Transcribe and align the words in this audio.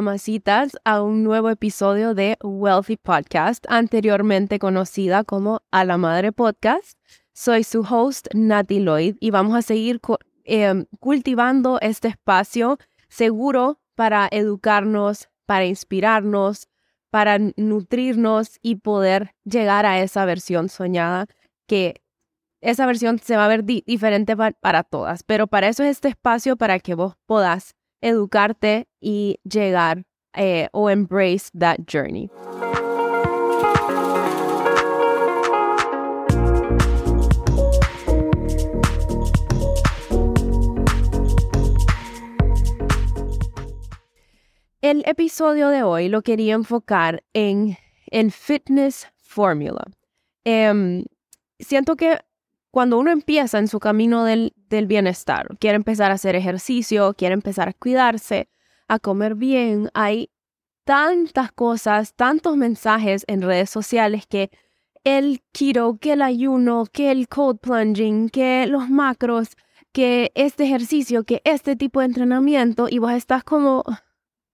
mamacitas, 0.00 0.72
a 0.84 1.02
un 1.02 1.22
nuevo 1.22 1.50
episodio 1.50 2.14
de 2.14 2.38
Wealthy 2.42 2.96
Podcast, 2.96 3.66
anteriormente 3.68 4.58
conocida 4.58 5.24
como 5.24 5.60
A 5.70 5.84
la 5.84 5.98
Madre 5.98 6.32
Podcast. 6.32 6.98
Soy 7.34 7.64
su 7.64 7.82
host, 7.82 8.28
Nati 8.32 8.80
Lloyd, 8.80 9.16
y 9.20 9.30
vamos 9.30 9.54
a 9.54 9.60
seguir 9.60 10.00
em, 10.44 10.86
cultivando 11.00 11.78
este 11.82 12.08
espacio 12.08 12.78
seguro 13.10 13.78
para 13.94 14.26
educarnos, 14.30 15.28
para 15.44 15.66
inspirarnos, 15.66 16.66
para 17.10 17.36
nutrirnos 17.56 18.58
y 18.62 18.76
poder 18.76 19.34
llegar 19.44 19.84
a 19.84 20.00
esa 20.00 20.24
versión 20.24 20.70
soñada 20.70 21.26
que 21.66 22.00
esa 22.62 22.86
versión 22.86 23.18
se 23.18 23.36
va 23.36 23.44
a 23.44 23.48
ver 23.48 23.64
diferente 23.64 24.34
para 24.34 24.82
todas, 24.82 25.24
pero 25.24 25.46
para 25.46 25.68
eso 25.68 25.82
es 25.82 25.90
este 25.90 26.08
espacio 26.08 26.56
para 26.56 26.78
que 26.78 26.94
vos 26.94 27.16
puedas 27.26 27.74
educarte 28.00 28.88
y 29.00 29.38
llegar 29.44 30.04
eh, 30.34 30.68
o 30.72 30.88
embrace 30.90 31.50
that 31.58 31.78
journey. 31.86 32.30
El 44.82 45.02
episodio 45.06 45.68
de 45.68 45.82
hoy 45.82 46.08
lo 46.08 46.22
quería 46.22 46.54
enfocar 46.54 47.22
en 47.34 47.76
el 48.06 48.32
fitness 48.32 49.06
formula. 49.18 49.84
Em, 50.44 51.04
siento 51.58 51.96
que 51.96 52.18
cuando 52.70 52.98
uno 52.98 53.10
empieza 53.10 53.58
en 53.58 53.68
su 53.68 53.78
camino 53.78 54.24
del, 54.24 54.54
bienestar, 54.86 55.56
quiere 55.58 55.76
empezar 55.76 56.10
a 56.10 56.14
hacer 56.14 56.36
ejercicio, 56.36 57.14
quiere 57.14 57.34
empezar 57.34 57.68
a 57.68 57.72
cuidarse, 57.72 58.48
a 58.88 58.98
comer 58.98 59.34
bien, 59.34 59.90
hay 59.94 60.30
tantas 60.84 61.52
cosas, 61.52 62.14
tantos 62.14 62.56
mensajes 62.56 63.24
en 63.28 63.42
redes 63.42 63.70
sociales 63.70 64.26
que 64.26 64.50
el 65.04 65.42
keto, 65.52 65.98
que 66.00 66.12
el 66.12 66.22
ayuno, 66.22 66.84
que 66.92 67.10
el 67.10 67.28
cold 67.28 67.58
plunging, 67.60 68.28
que 68.28 68.66
los 68.66 68.88
macros, 68.88 69.50
que 69.92 70.30
este 70.34 70.64
ejercicio, 70.64 71.24
que 71.24 71.42
este 71.44 71.76
tipo 71.76 72.00
de 72.00 72.06
entrenamiento 72.06 72.86
y 72.88 72.98
vos 72.98 73.12
estás 73.12 73.44
como, 73.44 73.84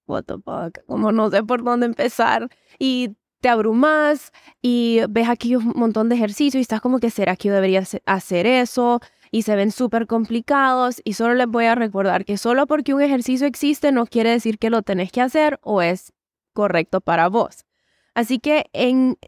what 0.07 0.25
the 0.25 0.35
fuck, 0.35 0.85
como 0.87 1.13
no 1.13 1.31
sé 1.31 1.43
por 1.43 1.63
dónde 1.63 1.87
empezar 1.87 2.49
y 2.79 3.17
te 3.41 3.49
abrumas 3.49 4.33
y 4.63 5.01
ves 5.09 5.29
aquí 5.29 5.57
un 5.57 5.73
montón 5.77 6.09
de 6.09 6.17
ejercicios 6.17 6.57
y 6.57 6.63
estás 6.63 6.81
como 6.81 6.99
que, 6.99 7.11
¿será 7.11 7.37
que 7.37 7.49
yo 7.49 7.55
debería 7.55 7.83
hacer 8.07 8.47
eso? 8.47 9.01
Y 9.37 9.43
se 9.43 9.55
ven 9.55 9.71
súper 9.71 10.07
complicados 10.07 11.03
y 11.05 11.13
solo 11.13 11.35
les 11.35 11.47
voy 11.47 11.67
a 11.67 11.75
recordar 11.75 12.25
que 12.25 12.39
solo 12.39 12.67
porque 12.67 12.95
un 12.95 13.03
ejercicio 13.03 13.47
existe 13.47 13.93
no 13.93 14.07
quiere 14.07 14.31
decir 14.31 14.59
que 14.59 14.71
lo 14.71 14.81
tenés 14.81 15.13
que 15.13 15.21
hacer 15.21 15.61
o 15.61 15.83
es 15.83 16.15
correcto 16.55 17.03
para 17.03 17.29
vos. 17.29 17.67
Así 18.15 18.39
que 18.39 18.71
en 18.73 19.19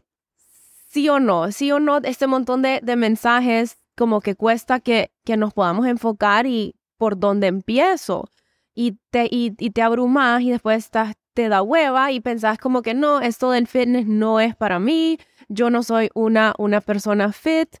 sí 0.87 1.09
o 1.09 1.19
no, 1.19 1.51
sí 1.51 1.71
o 1.71 1.79
no, 1.79 1.99
este 1.99 2.25
montón 2.25 2.63
de, 2.63 2.81
mensajes 2.95 3.77
como 3.95 4.19
que 4.19 4.33
cuesta 4.33 4.79
que, 4.79 5.11
que 5.25 5.37
nos 5.37 5.53
podamos 5.53 5.85
enfocar 5.85 6.47
y 6.47 6.73
por 6.97 7.19
dónde 7.19 7.45
empiezo. 7.45 8.31
Y 8.73 8.97
te, 9.11 9.27
y, 9.29 9.53
y 9.59 9.69
te 9.69 9.83
abrumas 9.83 10.41
y 10.41 10.49
después 10.49 10.85
estás 10.85 11.13
te 11.35 11.49
da 11.49 11.61
hueva 11.61 12.11
y 12.11 12.19
pensás 12.19 12.57
como 12.57 12.81
que 12.81 12.95
no, 12.95 13.21
esto 13.21 13.51
del 13.51 13.67
fitness 13.67 14.07
no 14.07 14.39
es 14.39 14.55
para 14.55 14.79
mí, 14.79 15.19
yo 15.49 15.69
no 15.69 15.83
soy 15.83 16.09
una, 16.15 16.55
una 16.57 16.81
persona 16.81 17.31
fit. 17.31 17.75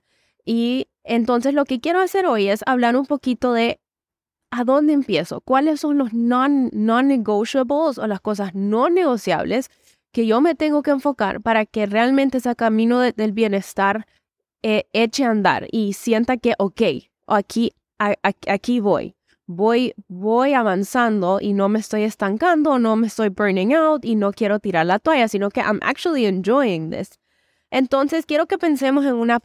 Y 0.45 0.87
entonces 1.09 1.53
lo 1.53 1.65
que 1.65 1.79
quiero 1.79 1.99
hacer 1.99 2.25
hoy 2.25 2.47
es 2.47 2.63
hablar 2.65 2.95
un 2.95 3.05
poquito 3.05 3.53
de 3.53 3.79
a 4.51 4.63
dónde 4.63 4.93
empiezo, 4.93 5.41
cuáles 5.41 5.81
son 5.81 5.97
los 5.97 6.13
non-negotiables 6.13 7.97
o 7.97 8.07
las 8.07 8.21
cosas 8.21 8.55
no 8.55 8.89
negociables 8.89 9.69
que 10.11 10.25
yo 10.25 10.41
me 10.41 10.55
tengo 10.55 10.81
que 10.81 10.91
enfocar 10.91 11.41
para 11.41 11.65
que 11.65 11.85
realmente 11.85 12.37
ese 12.39 12.55
camino 12.55 12.99
del 12.99 13.31
bienestar 13.31 14.07
eh, 14.63 14.87
eche 14.93 15.23
a 15.25 15.31
andar 15.31 15.67
y 15.71 15.93
sienta 15.93 16.37
que, 16.37 16.55
ok, 16.57 16.81
aquí, 17.27 17.73
aquí 18.47 18.79
voy 18.79 19.15
voy, 19.49 19.95
voy 20.07 20.53
avanzando 20.53 21.39
y 21.41 21.53
no 21.53 21.69
me 21.69 21.79
estoy 21.79 22.03
estancando, 22.03 22.77
no 22.77 22.95
me 22.95 23.07
estoy 23.07 23.29
burning 23.29 23.73
out 23.73 24.05
y 24.05 24.15
no 24.15 24.31
quiero 24.31 24.59
tirar 24.59 24.85
la 24.85 24.99
toalla, 24.99 25.27
sino 25.27 25.49
que 25.49 25.59
I'm 25.59 25.79
actually 25.81 26.25
enjoying 26.27 26.91
this. 26.91 27.19
Entonces, 27.71 28.27
quiero 28.27 28.45
que 28.45 28.59
pensemos 28.59 29.05
en 29.05 29.15
una 29.15 29.39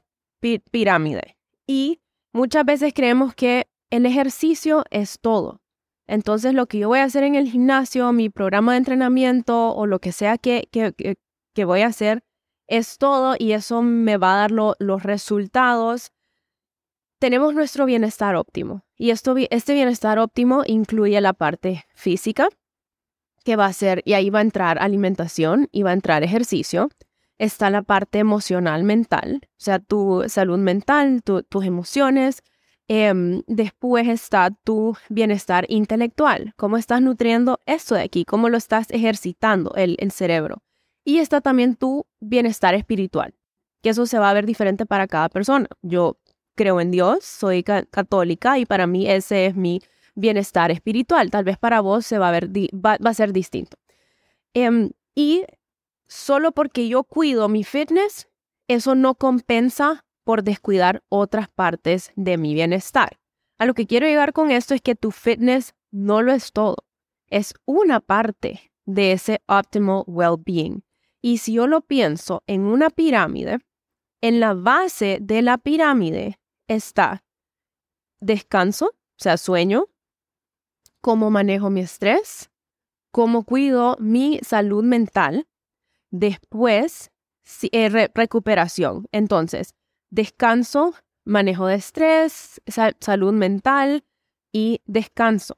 pirámide 0.70 1.33
y 1.66 2.00
muchas 2.32 2.64
veces 2.64 2.92
creemos 2.94 3.34
que 3.34 3.66
el 3.90 4.06
ejercicio 4.06 4.84
es 4.90 5.18
todo. 5.20 5.60
Entonces, 6.06 6.52
lo 6.52 6.66
que 6.66 6.78
yo 6.78 6.88
voy 6.88 6.98
a 6.98 7.04
hacer 7.04 7.24
en 7.24 7.34
el 7.34 7.50
gimnasio, 7.50 8.12
mi 8.12 8.28
programa 8.28 8.72
de 8.72 8.78
entrenamiento 8.78 9.74
o 9.74 9.86
lo 9.86 10.00
que 10.00 10.12
sea 10.12 10.36
que, 10.36 10.68
que, 10.70 11.64
voy 11.64 11.80
a 11.80 11.86
hacer 11.86 12.22
es 12.66 12.98
todo 12.98 13.36
y 13.38 13.52
eso 13.52 13.82
me 13.82 14.16
va 14.16 14.34
a 14.34 14.48
dar 14.48 14.50
los 14.50 15.02
resultados 15.02 16.12
tenemos 17.24 17.54
nuestro 17.54 17.86
bienestar 17.86 18.36
óptimo. 18.36 18.84
Y 18.98 19.08
esto, 19.08 19.34
este 19.48 19.72
bienestar 19.72 20.18
óptimo 20.18 20.62
incluye 20.66 21.18
la 21.22 21.32
parte 21.32 21.86
física, 21.94 22.48
que 23.44 23.56
va 23.56 23.64
a 23.64 23.72
ser, 23.72 24.02
y 24.04 24.12
ahí 24.12 24.28
va 24.28 24.40
a 24.40 24.42
entrar 24.42 24.78
alimentación 24.78 25.68
y 25.72 25.84
va 25.84 25.90
a 25.90 25.94
entrar 25.94 26.22
ejercicio. 26.22 26.90
Está 27.38 27.70
la 27.70 27.82
parte 27.82 28.18
emocional, 28.18 28.84
mental, 28.84 29.40
o 29.42 29.48
sea, 29.56 29.78
tu 29.78 30.24
salud 30.28 30.58
mental, 30.58 31.22
tus 31.22 31.64
emociones. 31.64 32.42
Em, 32.86 33.42
después 33.46 34.06
está 34.08 34.50
tu 34.50 34.94
bienestar 35.08 35.64
intelectual, 35.68 36.52
cómo 36.56 36.76
estás 36.76 37.00
nutriendo 37.00 37.60
esto 37.64 37.94
de 37.94 38.02
aquí, 38.02 38.24
cómo 38.26 38.50
lo 38.50 38.58
estás 38.58 38.90
ejercitando 38.90 39.72
el, 39.74 39.96
el 39.98 40.10
cerebro. 40.12 40.62
Y 41.02 41.18
está 41.18 41.40
también 41.40 41.76
tu 41.76 42.06
bienestar 42.20 42.74
espiritual, 42.74 43.34
que 43.82 43.90
eso 43.90 44.06
se 44.06 44.18
va 44.18 44.30
a 44.30 44.34
ver 44.34 44.46
diferente 44.46 44.86
para 44.86 45.06
cada 45.06 45.28
persona. 45.28 45.66
Yo 45.82 46.18
creo 46.54 46.80
en 46.80 46.90
Dios, 46.90 47.24
soy 47.24 47.62
católica 47.62 48.58
y 48.58 48.66
para 48.66 48.86
mí 48.86 49.08
ese 49.08 49.46
es 49.46 49.56
mi 49.56 49.80
bienestar 50.14 50.70
espiritual. 50.70 51.30
Tal 51.30 51.44
vez 51.44 51.58
para 51.58 51.80
vos 51.80 52.06
se 52.06 52.18
va 52.18 52.28
a, 52.28 52.32
ver 52.32 52.48
va, 52.48 52.98
a 53.02 53.14
ser 53.14 53.32
distinto. 53.32 53.76
Em, 54.54 54.90
y 55.14 55.44
solo 56.06 56.52
porque 56.52 56.88
yo 56.88 57.04
cuido 57.04 57.48
mi 57.48 57.64
fitness, 57.64 58.28
eso 58.68 58.94
no 58.94 59.14
compensa 59.14 60.04
por 60.24 60.42
descuidar 60.42 61.02
otras 61.08 61.48
partes 61.48 62.12
de 62.16 62.38
mi 62.38 62.54
bienestar. 62.54 63.18
A 63.58 63.66
lo 63.66 63.74
que 63.74 63.86
quiero 63.86 64.06
llegar 64.06 64.32
con 64.32 64.50
esto 64.50 64.74
es 64.74 64.80
que 64.80 64.94
tu 64.94 65.10
fitness 65.10 65.74
no 65.90 66.22
lo 66.22 66.32
es 66.32 66.52
todo, 66.52 66.76
es 67.28 67.54
una 67.66 68.00
parte 68.00 68.72
de 68.86 69.12
ese 69.12 69.42
optimal 69.46 70.04
well-being. 70.06 70.84
Y 71.20 71.38
si 71.38 71.54
yo 71.54 71.66
lo 71.66 71.80
pienso 71.80 72.42
en 72.46 72.62
una 72.62 72.90
pirámide, 72.90 73.58
en 74.20 74.40
la 74.40 74.54
base 74.54 75.18
de 75.20 75.42
la 75.42 75.58
pirámide 75.58 76.38
está 76.68 77.24
descanso, 78.20 78.86
o 78.86 79.22
sea, 79.22 79.36
sueño, 79.36 79.86
cómo 81.00 81.30
manejo 81.30 81.70
mi 81.70 81.80
estrés, 81.80 82.50
cómo 83.10 83.44
cuido 83.44 83.96
mi 84.00 84.40
salud 84.42 84.82
mental, 84.82 85.46
después 86.14 87.10
eh, 87.72 88.08
recuperación. 88.14 89.06
Entonces, 89.12 89.74
descanso, 90.10 90.94
manejo 91.24 91.66
de 91.66 91.76
estrés, 91.76 92.60
salud 93.00 93.32
mental 93.32 94.04
y 94.52 94.80
descanso. 94.86 95.54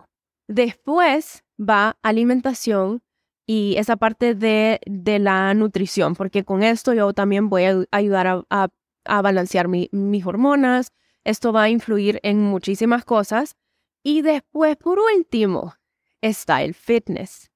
Después 0.49 1.45
va 1.59 1.99
alimentación 2.03 3.03
y 3.47 3.77
esa 3.77 3.97
parte 3.97 4.35
de, 4.35 4.81
la 5.21 5.55
nutrición, 5.55 6.15
porque 6.15 6.45
con 6.45 6.63
esto 6.63 6.93
yo 6.95 7.13
también 7.13 7.49
voy 7.49 7.65
a 7.65 7.85
ayudar 7.93 8.45
a 8.51 8.69
a 9.07 9.23
balancear 9.23 9.69
mis 9.69 10.27
hormonas. 10.27 10.93
Esto 11.25 11.53
va 11.53 11.65
a 11.65 11.71
influir 11.71 12.21
en 12.23 12.43
muchísimas 12.43 13.05
cosas. 13.05 13.57
Y 14.03 14.23
después, 14.23 14.77
por 14.77 14.99
último, 14.99 15.75
está 16.21 16.63
el 16.63 16.75
fitness. 16.75 17.51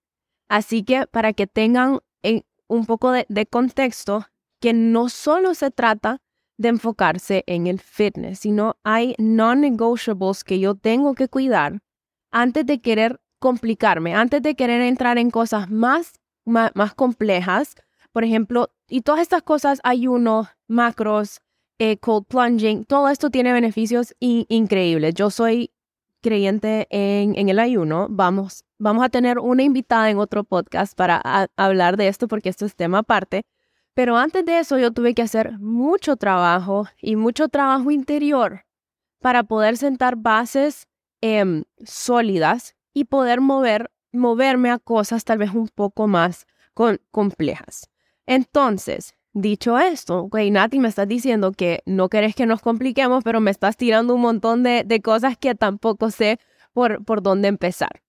Así 0.49 0.83
que 0.83 1.07
para 1.07 1.33
que 1.33 1.47
tengan 1.47 2.01
eh, 2.23 2.43
un 2.71 2.87
poco 2.87 3.13
de, 3.13 3.47
contexto, 3.47 4.27
que 4.61 4.73
no 4.73 5.09
solo 5.09 5.55
se 5.55 5.71
trata 5.71 6.23
de 6.57 6.69
enfocarse 6.69 7.43
en 7.47 7.67
el 7.67 7.81
fitness, 7.81 8.41
sino 8.41 8.77
hay 8.85 9.15
non-negotiables 9.19 10.45
que 10.45 10.61
yo 10.61 10.75
tengo 10.75 11.15
que 11.15 11.29
cuidar 11.29 11.81
antes 12.31 12.65
de 12.67 12.81
querer 12.81 13.21
complicarme, 13.39 14.15
antes 14.15 14.43
de 14.43 14.55
querer 14.55 14.83
entrar 14.83 15.19
en 15.19 15.31
cosas 15.31 15.71
más, 15.71 16.21
más, 16.45 16.71
más 16.75 16.95
complejas. 16.95 17.75
Por 18.13 18.25
ejemplo, 18.25 18.71
y 18.89 19.01
todas 19.01 19.23
estas 19.23 19.43
cosas, 19.43 19.81
ayuno, 19.83 20.49
macros, 20.69 21.41
eh, 21.79 21.97
cold 21.97 22.27
plunging, 22.27 22.85
todo 22.85 23.09
esto 23.09 23.31
tiene 23.31 23.53
beneficios 23.53 24.15
increíbles. 24.21 25.15
Yo 25.15 25.31
soy 25.31 25.73
creyente 26.21 26.87
en, 26.91 27.49
el 27.49 27.59
ayuno. 27.59 28.07
Vamos, 28.11 28.65
vamos 28.81 29.05
a 29.05 29.11
tener 29.11 29.39
una 29.39 29.63
invitada 29.63 30.11
en 30.11 30.19
otro 30.19 30.43
podcast 30.43 30.97
para 30.97 31.21
hablar 31.57 31.97
de 31.97 32.09
esto 32.09 32.27
porque 32.27 32.49
esto 32.49 32.67
es 32.67 32.75
tema 32.75 32.99
aparte. 32.99 33.43
Pero 33.95 34.17
antes 34.17 34.45
de 34.45 34.59
eso 34.59 34.79
yo 34.79 34.91
tuve 34.93 35.15
que 35.15 35.23
hacer 35.23 35.59
mucho 35.59 36.17
trabajo 36.17 36.87
y 37.01 37.17
mucho 37.17 37.49
trabajo 37.49 37.91
interior 37.91 38.65
para 39.21 39.43
poder 39.43 39.77
sentar 39.77 40.17
bases 40.17 40.89
em, 41.21 41.65
sólidas 41.85 42.75
y 42.95 43.05
poder 43.05 43.41
mover 43.41 43.91
moverme 44.13 44.71
a 44.71 44.79
cosas 44.79 45.25
tal 45.25 45.39
vez 45.39 45.55
un 45.55 45.69
poco 45.69 46.09
más 46.09 46.47
complejas. 47.13 47.89
Entonces, 48.27 49.15
dicho 49.33 49.79
esto, 49.79 50.23
ok, 50.23 50.37
Nati, 50.51 50.81
me 50.81 50.89
estás 50.89 51.07
diciendo 51.07 51.53
que 51.53 51.83
no 51.87 52.09
querés 52.09 52.35
que 52.35 52.47
nos 52.47 52.61
compliquemos, 52.61 53.23
pero 53.23 53.41
me 53.41 53.53
estás 53.53 53.77
tirando 53.77 54.15
un 54.15 54.23
montón 54.23 54.65
de, 54.65 54.83
de 54.85 55.01
cosas 55.01 55.37
que 55.37 55.55
tampoco 55.55 56.11
sé 56.11 56.41
por, 56.73 57.05
por 57.05 57.23
dónde 57.23 57.47
empezar. 57.49 58.03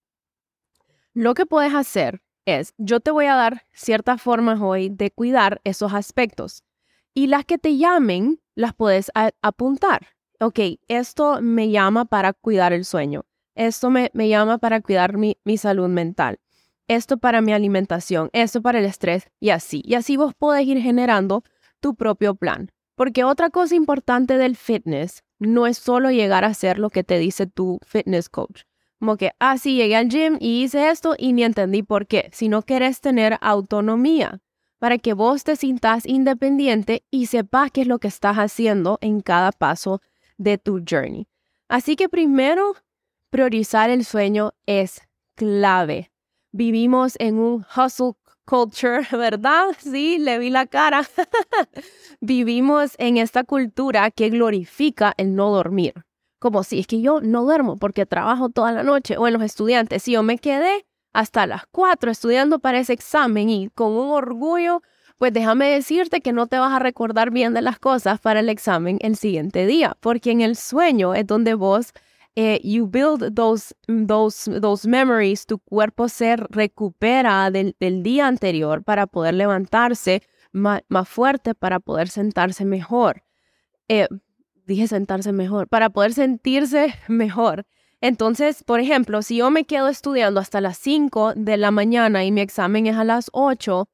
Lo 1.14 1.34
que 1.34 1.44
puedes 1.44 1.74
hacer 1.74 2.22
es, 2.46 2.72
yo 2.78 3.00
te 3.00 3.10
voy 3.10 3.26
a 3.26 3.34
dar 3.34 3.66
ciertas 3.72 4.22
formas 4.22 4.60
hoy 4.62 4.88
de 4.88 5.10
cuidar 5.10 5.60
esos 5.62 5.92
aspectos 5.92 6.64
y 7.12 7.26
las 7.26 7.44
que 7.44 7.58
te 7.58 7.76
llamen 7.76 8.40
las 8.54 8.74
puedes 8.74 9.10
apuntar. 9.42 10.08
Ok, 10.40 10.58
esto 10.88 11.42
me 11.42 11.70
llama 11.70 12.06
para 12.06 12.32
cuidar 12.32 12.72
el 12.72 12.86
sueño. 12.86 13.26
Esto 13.54 13.90
me, 13.90 14.10
me 14.14 14.30
llama 14.30 14.56
para 14.56 14.80
cuidar 14.80 15.18
mi, 15.18 15.36
mi 15.44 15.58
salud 15.58 15.88
mental. 15.88 16.40
Esto 16.88 17.18
para 17.18 17.42
mi 17.42 17.52
alimentación. 17.52 18.30
Esto 18.32 18.62
para 18.62 18.78
el 18.78 18.86
estrés 18.86 19.28
y 19.38 19.50
así. 19.50 19.82
Y 19.84 19.94
así 19.94 20.16
vos 20.16 20.32
podés 20.34 20.66
ir 20.66 20.80
generando 20.80 21.44
tu 21.80 21.94
propio 21.94 22.34
plan. 22.34 22.70
Porque 22.96 23.22
otra 23.24 23.50
cosa 23.50 23.74
importante 23.74 24.38
del 24.38 24.56
fitness 24.56 25.24
no 25.38 25.66
es 25.66 25.76
solo 25.76 26.10
llegar 26.10 26.44
a 26.44 26.48
hacer 26.48 26.78
lo 26.78 26.88
que 26.88 27.04
te 27.04 27.18
dice 27.18 27.46
tu 27.46 27.78
fitness 27.84 28.30
coach. 28.30 28.62
Como 29.02 29.16
que, 29.16 29.32
ah, 29.40 29.58
sí, 29.58 29.74
llegué 29.74 29.96
al 29.96 30.08
gym 30.08 30.36
y 30.38 30.62
hice 30.62 30.88
esto 30.88 31.16
y 31.18 31.32
ni 31.32 31.42
entendí 31.42 31.82
por 31.82 32.06
qué, 32.06 32.30
sino 32.32 32.62
querés 32.62 33.00
tener 33.00 33.36
autonomía 33.40 34.40
para 34.78 34.96
que 34.98 35.12
vos 35.12 35.42
te 35.42 35.56
sintas 35.56 36.06
independiente 36.06 37.02
y 37.10 37.26
sepas 37.26 37.72
qué 37.72 37.80
es 37.80 37.88
lo 37.88 37.98
que 37.98 38.06
estás 38.06 38.36
haciendo 38.36 38.98
en 39.00 39.20
cada 39.20 39.50
paso 39.50 40.00
de 40.38 40.56
tu 40.56 40.84
journey. 40.88 41.26
Así 41.68 41.96
que 41.96 42.08
primero, 42.08 42.76
priorizar 43.28 43.90
el 43.90 44.04
sueño 44.04 44.52
es 44.66 45.00
clave. 45.34 46.12
Vivimos 46.52 47.16
en 47.18 47.40
un 47.40 47.66
hustle 47.76 48.12
culture, 48.44 49.04
¿verdad? 49.10 49.76
Sí, 49.80 50.18
le 50.18 50.38
vi 50.38 50.50
la 50.50 50.66
cara. 50.66 51.04
Vivimos 52.20 52.94
en 52.98 53.16
esta 53.16 53.42
cultura 53.42 54.12
que 54.12 54.30
glorifica 54.30 55.12
el 55.16 55.34
no 55.34 55.50
dormir 55.50 56.04
como 56.42 56.64
si 56.64 56.80
es 56.80 56.88
que 56.88 57.00
yo 57.00 57.20
no 57.20 57.44
duermo 57.44 57.76
porque 57.76 58.04
trabajo 58.04 58.48
toda 58.48 58.72
la 58.72 58.82
noche 58.82 59.16
o 59.16 59.28
en 59.28 59.34
los 59.34 59.42
estudiantes, 59.42 60.02
si 60.02 60.12
yo 60.12 60.24
me 60.24 60.38
quedé 60.38 60.84
hasta 61.12 61.46
las 61.46 61.66
4 61.70 62.10
estudiando 62.10 62.58
para 62.58 62.80
ese 62.80 62.92
examen 62.92 63.48
y 63.48 63.68
con 63.68 63.92
un 63.92 64.10
orgullo, 64.10 64.82
pues 65.18 65.32
déjame 65.32 65.70
decirte 65.70 66.20
que 66.20 66.32
no 66.32 66.48
te 66.48 66.58
vas 66.58 66.72
a 66.72 66.80
recordar 66.80 67.30
bien 67.30 67.54
de 67.54 67.62
las 67.62 67.78
cosas 67.78 68.18
para 68.18 68.40
el 68.40 68.48
examen 68.48 68.98
el 69.02 69.14
siguiente 69.14 69.66
día, 69.66 69.96
porque 70.00 70.32
en 70.32 70.40
el 70.40 70.56
sueño 70.56 71.14
es 71.14 71.28
donde 71.28 71.54
vos 71.54 71.92
eh, 72.34 72.60
you 72.64 72.88
build 72.88 73.36
those, 73.36 73.72
those, 73.86 74.50
those 74.60 74.88
memories, 74.88 75.46
tu 75.46 75.60
cuerpo 75.60 76.08
se 76.08 76.34
recupera 76.36 77.52
del, 77.52 78.02
día 78.02 78.26
anterior 78.26 78.82
para 78.82 79.06
poder 79.06 79.34
levantarse 79.34 80.22
más, 80.50 80.82
fuerte, 81.06 81.54
para 81.54 81.78
poder 81.78 82.08
sentarse 82.08 82.64
mejor. 82.64 83.22
Eh, 83.86 84.08
dije 84.66 84.86
sentarse 84.88 85.32
mejor, 85.32 85.68
para 85.68 85.90
poder 85.90 86.12
sentirse 86.12 86.94
mejor. 87.08 87.64
Entonces, 88.00 88.64
por 88.64 88.80
ejemplo, 88.80 89.22
si 89.22 89.36
yo 89.36 89.50
me 89.50 89.64
quedo 89.64 89.88
estudiando 89.88 90.40
hasta 90.40 90.60
las 90.60 90.76
5 90.78 91.34
de 91.36 91.56
la 91.56 91.70
mañana 91.70 92.24
y 92.24 92.32
mi 92.32 92.40
examen 92.40 92.86
es 92.86 92.96
a 92.96 93.04
las 93.04 93.30
8, 93.32 93.88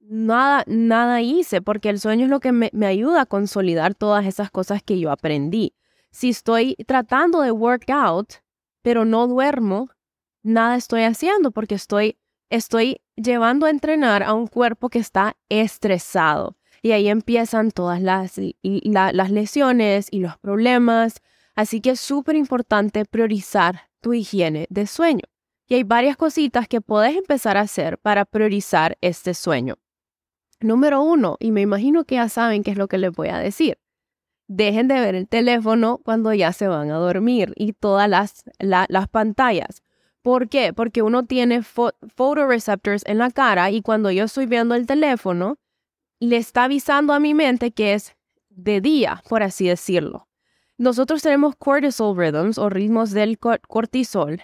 nada, 0.00 0.64
nada 0.66 1.22
hice, 1.22 1.62
porque 1.62 1.88
el 1.88 1.98
sueño 1.98 2.24
es 2.24 2.30
lo 2.30 2.40
que 2.40 2.52
me, 2.52 2.70
me 2.74 2.86
ayuda 2.86 3.22
a 3.22 3.26
consolidar 3.26 3.94
todas 3.94 4.26
esas 4.26 4.50
cosas 4.50 4.82
que 4.82 4.98
yo 5.00 5.10
aprendí. 5.10 5.74
Si 6.10 6.28
estoy 6.28 6.76
tratando 6.86 7.40
de 7.40 7.52
work 7.52 7.88
out, 7.88 8.34
pero 8.82 9.06
no 9.06 9.26
duermo, 9.26 9.88
nada 10.42 10.76
estoy 10.76 11.04
haciendo 11.04 11.50
porque 11.50 11.74
estoy, 11.74 12.18
estoy 12.50 13.00
llevando 13.16 13.64
a 13.64 13.70
entrenar 13.70 14.22
a 14.22 14.34
un 14.34 14.46
cuerpo 14.46 14.90
que 14.90 14.98
está 14.98 15.36
estresado 15.48 16.56
y 16.84 16.92
ahí 16.92 17.08
empiezan 17.08 17.70
todas 17.70 18.02
las, 18.02 18.38
las 18.62 19.30
lesiones 19.30 20.06
y 20.10 20.20
los 20.20 20.36
problemas. 20.36 21.22
Así 21.54 21.80
que 21.80 21.92
es 21.92 22.00
súper 22.00 22.36
importante 22.36 23.06
priorizar 23.06 23.88
tu 24.02 24.12
higiene 24.12 24.66
de 24.68 24.86
sueño. 24.86 25.22
Y 25.66 25.76
hay 25.76 25.82
varias 25.82 26.18
cositas 26.18 26.68
que 26.68 26.82
puedes 26.82 27.16
empezar 27.16 27.56
a 27.56 27.62
hacer 27.62 27.96
para 27.96 28.26
priorizar 28.26 28.98
este 29.00 29.32
sueño. 29.32 29.76
Número 30.60 31.02
uno, 31.02 31.38
y 31.40 31.52
me 31.52 31.62
imagino 31.62 32.04
que 32.04 32.16
ya 32.16 32.28
saben 32.28 32.62
qué 32.62 32.72
es 32.72 32.76
lo 32.76 32.86
que 32.86 32.98
les 32.98 33.12
voy 33.12 33.28
a 33.28 33.38
decir. 33.38 33.78
Dejen 34.46 34.86
de 34.86 35.00
ver 35.00 35.14
el 35.14 35.26
teléfono 35.26 36.02
cuando 36.04 36.34
ya 36.34 36.52
se 36.52 36.68
van 36.68 36.90
a 36.90 36.98
dormir 36.98 37.54
y 37.56 37.72
todas 37.72 38.10
las, 38.10 38.44
las 38.58 39.08
pantallas. 39.08 39.82
¿Por 40.20 40.50
qué? 40.50 40.74
Porque 40.74 41.00
uno 41.00 41.24
tiene 41.24 41.62
photoreceptors 41.62 43.04
en 43.06 43.16
la 43.16 43.30
cara 43.30 43.70
y 43.70 43.80
cuando 43.80 44.10
yo 44.10 44.24
estoy 44.24 44.44
viendo 44.44 44.74
el 44.74 44.86
teléfono, 44.86 45.56
le 46.20 46.36
está 46.36 46.64
avisando 46.64 47.12
a 47.12 47.20
mi 47.20 47.34
mente 47.34 47.72
que 47.72 47.94
es 47.94 48.16
de 48.48 48.80
día, 48.80 49.22
por 49.28 49.42
así 49.42 49.68
decirlo. 49.68 50.28
Nosotros 50.78 51.22
tenemos 51.22 51.54
cortisol 51.56 52.16
rhythms 52.16 52.58
o 52.58 52.68
ritmos 52.68 53.10
del 53.10 53.38
cortisol. 53.38 54.42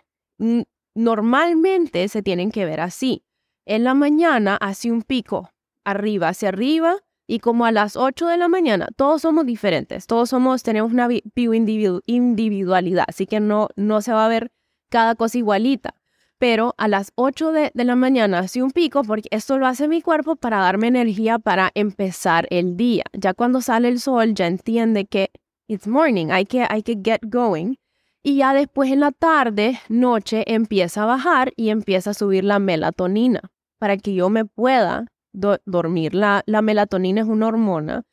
Normalmente 0.94 2.08
se 2.08 2.22
tienen 2.22 2.50
que 2.50 2.64
ver 2.64 2.80
así. 2.80 3.24
En 3.66 3.84
la 3.84 3.94
mañana 3.94 4.56
hace 4.56 4.90
un 4.90 5.02
pico, 5.02 5.50
arriba 5.84 6.28
hacia 6.28 6.48
arriba, 6.48 6.96
y 7.26 7.38
como 7.38 7.64
a 7.64 7.72
las 7.72 7.96
8 7.96 8.26
de 8.26 8.36
la 8.36 8.48
mañana, 8.48 8.88
todos 8.96 9.22
somos 9.22 9.46
diferentes, 9.46 10.08
todos 10.08 10.30
somos, 10.30 10.64
tenemos 10.64 10.92
una 10.92 11.06
bioindividualidad, 11.06 13.04
así 13.06 13.26
que 13.26 13.38
no, 13.38 13.68
no 13.76 14.02
se 14.02 14.12
va 14.12 14.26
a 14.26 14.28
ver 14.28 14.50
cada 14.88 15.14
cosa 15.14 15.38
igualita 15.38 15.99
pero 16.40 16.74
a 16.78 16.88
las 16.88 17.12
8 17.16 17.52
de, 17.52 17.70
la 17.74 17.96
mañana 17.96 18.38
hace 18.38 18.62
un 18.62 18.70
pico 18.70 19.04
porque 19.04 19.28
esto 19.30 19.58
lo 19.58 19.66
hace 19.66 19.88
mi 19.88 20.00
cuerpo 20.00 20.36
para 20.36 20.60
darme 20.60 20.86
energía 20.86 21.38
para 21.38 21.70
empezar 21.74 22.46
el 22.48 22.78
día. 22.78 23.04
Ya 23.12 23.34
cuando 23.34 23.60
sale 23.60 23.88
el 23.88 24.00
sol 24.00 24.32
ya 24.32 24.46
entiende 24.46 25.04
que 25.04 25.30
it's 25.68 25.86
morning, 25.86 26.28
hay 26.30 26.46
que, 26.46 26.66
hay 26.66 26.82
que 26.82 26.98
get 27.04 27.20
going. 27.26 27.74
Y 28.22 28.38
ya 28.38 28.54
después 28.54 28.90
en 28.90 29.00
la 29.00 29.12
tarde, 29.12 29.78
noche, 29.90 30.44
empieza 30.46 31.02
a 31.02 31.06
bajar 31.06 31.52
y 31.56 31.68
empieza 31.68 32.12
a 32.12 32.14
subir 32.14 32.42
la 32.44 32.58
melatonina 32.58 33.42
para 33.78 33.98
que 33.98 34.14
yo 34.14 34.30
me 34.30 34.46
pueda 34.46 35.08
dormir. 35.34 36.14
La, 36.14 36.42
la 36.46 36.62
melatonina 36.62 37.20
es 37.20 37.26
una 37.26 37.48
hormona 37.48 38.04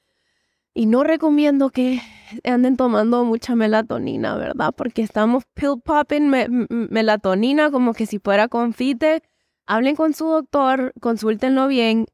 y 0.78 0.86
no 0.86 1.04
recomiendo 1.04 1.72
que 1.72 2.04
anden 2.44 2.78
tomando 2.78 3.26
mucha 3.26 3.56
melatonina, 3.56 4.36
¿verdad? 4.36 4.76
Porque 4.78 5.02
estamos 5.02 5.44
pill 5.56 5.82
popping 5.84 6.30
melatonina 6.92 7.72
como 7.72 7.96
que 7.96 8.06
si 8.06 8.20
fuera 8.20 8.48
confite. 8.48 9.24
Hablen 9.66 9.96
con 9.96 10.14
su 10.14 10.28
doctor, 10.28 10.94
consúltenlo 11.02 11.68
bien 11.68 12.06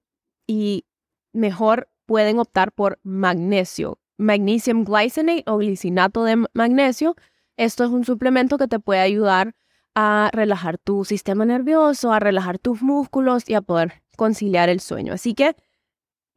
y 0.48 0.86
mejor 1.34 1.90
pueden 2.06 2.40
optar 2.40 2.72
por 2.72 3.02
magnesio. 3.04 4.00
Magnesium 4.18 4.86
glycinate 4.86 5.44
o 5.46 5.58
glicinato 5.58 6.24
de 6.24 6.46
magnesio. 6.54 7.18
Esto 7.58 7.84
es 7.84 7.90
un 7.90 8.06
suplemento 8.06 8.58
que 8.58 8.70
te 8.70 8.80
puede 8.80 9.02
ayudar 9.02 9.56
a 9.94 10.30
relajar 10.32 10.78
tu 10.78 11.04
sistema 11.04 11.44
nervioso, 11.44 12.14
a 12.14 12.22
relajar 12.22 12.60
tus 12.60 12.82
músculos 12.82 13.50
y 13.50 13.56
a 13.56 13.62
poder 13.62 14.04
conciliar 14.16 14.70
el 14.70 14.80
sueño. 14.80 15.12
Así 15.12 15.34
que 15.34 15.54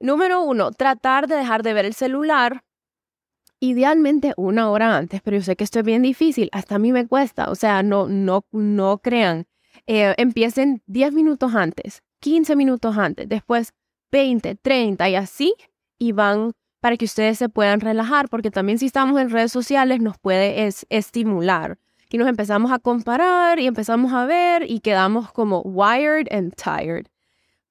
Número 0.01 0.43
uno, 0.43 0.73
tratar 0.73 1.27
de 1.27 1.37
dejar 1.37 1.63
de 1.63 1.73
ver 1.73 1.87
el 1.87 1.95
celular 1.95 2.63
idealmente 3.61 4.35
una 4.37 4.71
hora 4.71 4.97
antes, 4.97 5.23
pero 5.23 5.39
yo 5.39 5.43
sé 5.43 5.57
que 5.57 5.65
esto 5.65 5.79
es 5.79 5.85
bien 5.85 6.03
difícil, 6.03 6.49
hasta 6.53 6.75
a 6.75 6.79
mí 6.79 6.93
me 6.93 7.07
cuesta, 7.07 7.51
o 7.51 7.55
sea, 7.55 7.83
no, 7.83 8.07
no, 8.09 8.45
no 8.53 8.99
crean. 8.99 9.47
Eh, 9.87 10.15
empiecen 10.19 10.83
10 10.87 11.13
minutos 11.13 11.55
antes, 11.55 12.03
15 12.21 12.57
minutos 12.57 12.97
antes, 12.99 13.29
después 13.29 13.73
20, 14.13 14.57
30 14.57 15.09
y 15.09 15.15
así, 15.15 15.55
y 15.99 16.13
van 16.13 16.53
para 16.81 16.97
que 16.97 17.07
ustedes 17.07 17.39
se 17.39 17.49
puedan 17.49 17.81
relajar, 17.81 18.29
porque 18.29 18.51
también 18.51 18.79
si 18.79 18.87
estamos 18.87 19.21
en 19.21 19.31
redes 19.31 19.53
sociales 19.53 20.01
nos 20.01 20.19
puede 20.19 20.69
estimular. 20.91 21.79
Y 22.09 22.19
nos 22.19 22.29
empezamos 22.29 22.71
a 22.71 22.79
comparar 22.79 23.59
y 23.59 23.67
empezamos 23.67 24.13
a 24.13 24.27
ver 24.27 24.71
y 24.71 24.79
quedamos 24.79 25.33
como 25.33 25.61
wired 25.63 26.29
and 26.31 26.55
tired. 26.55 27.07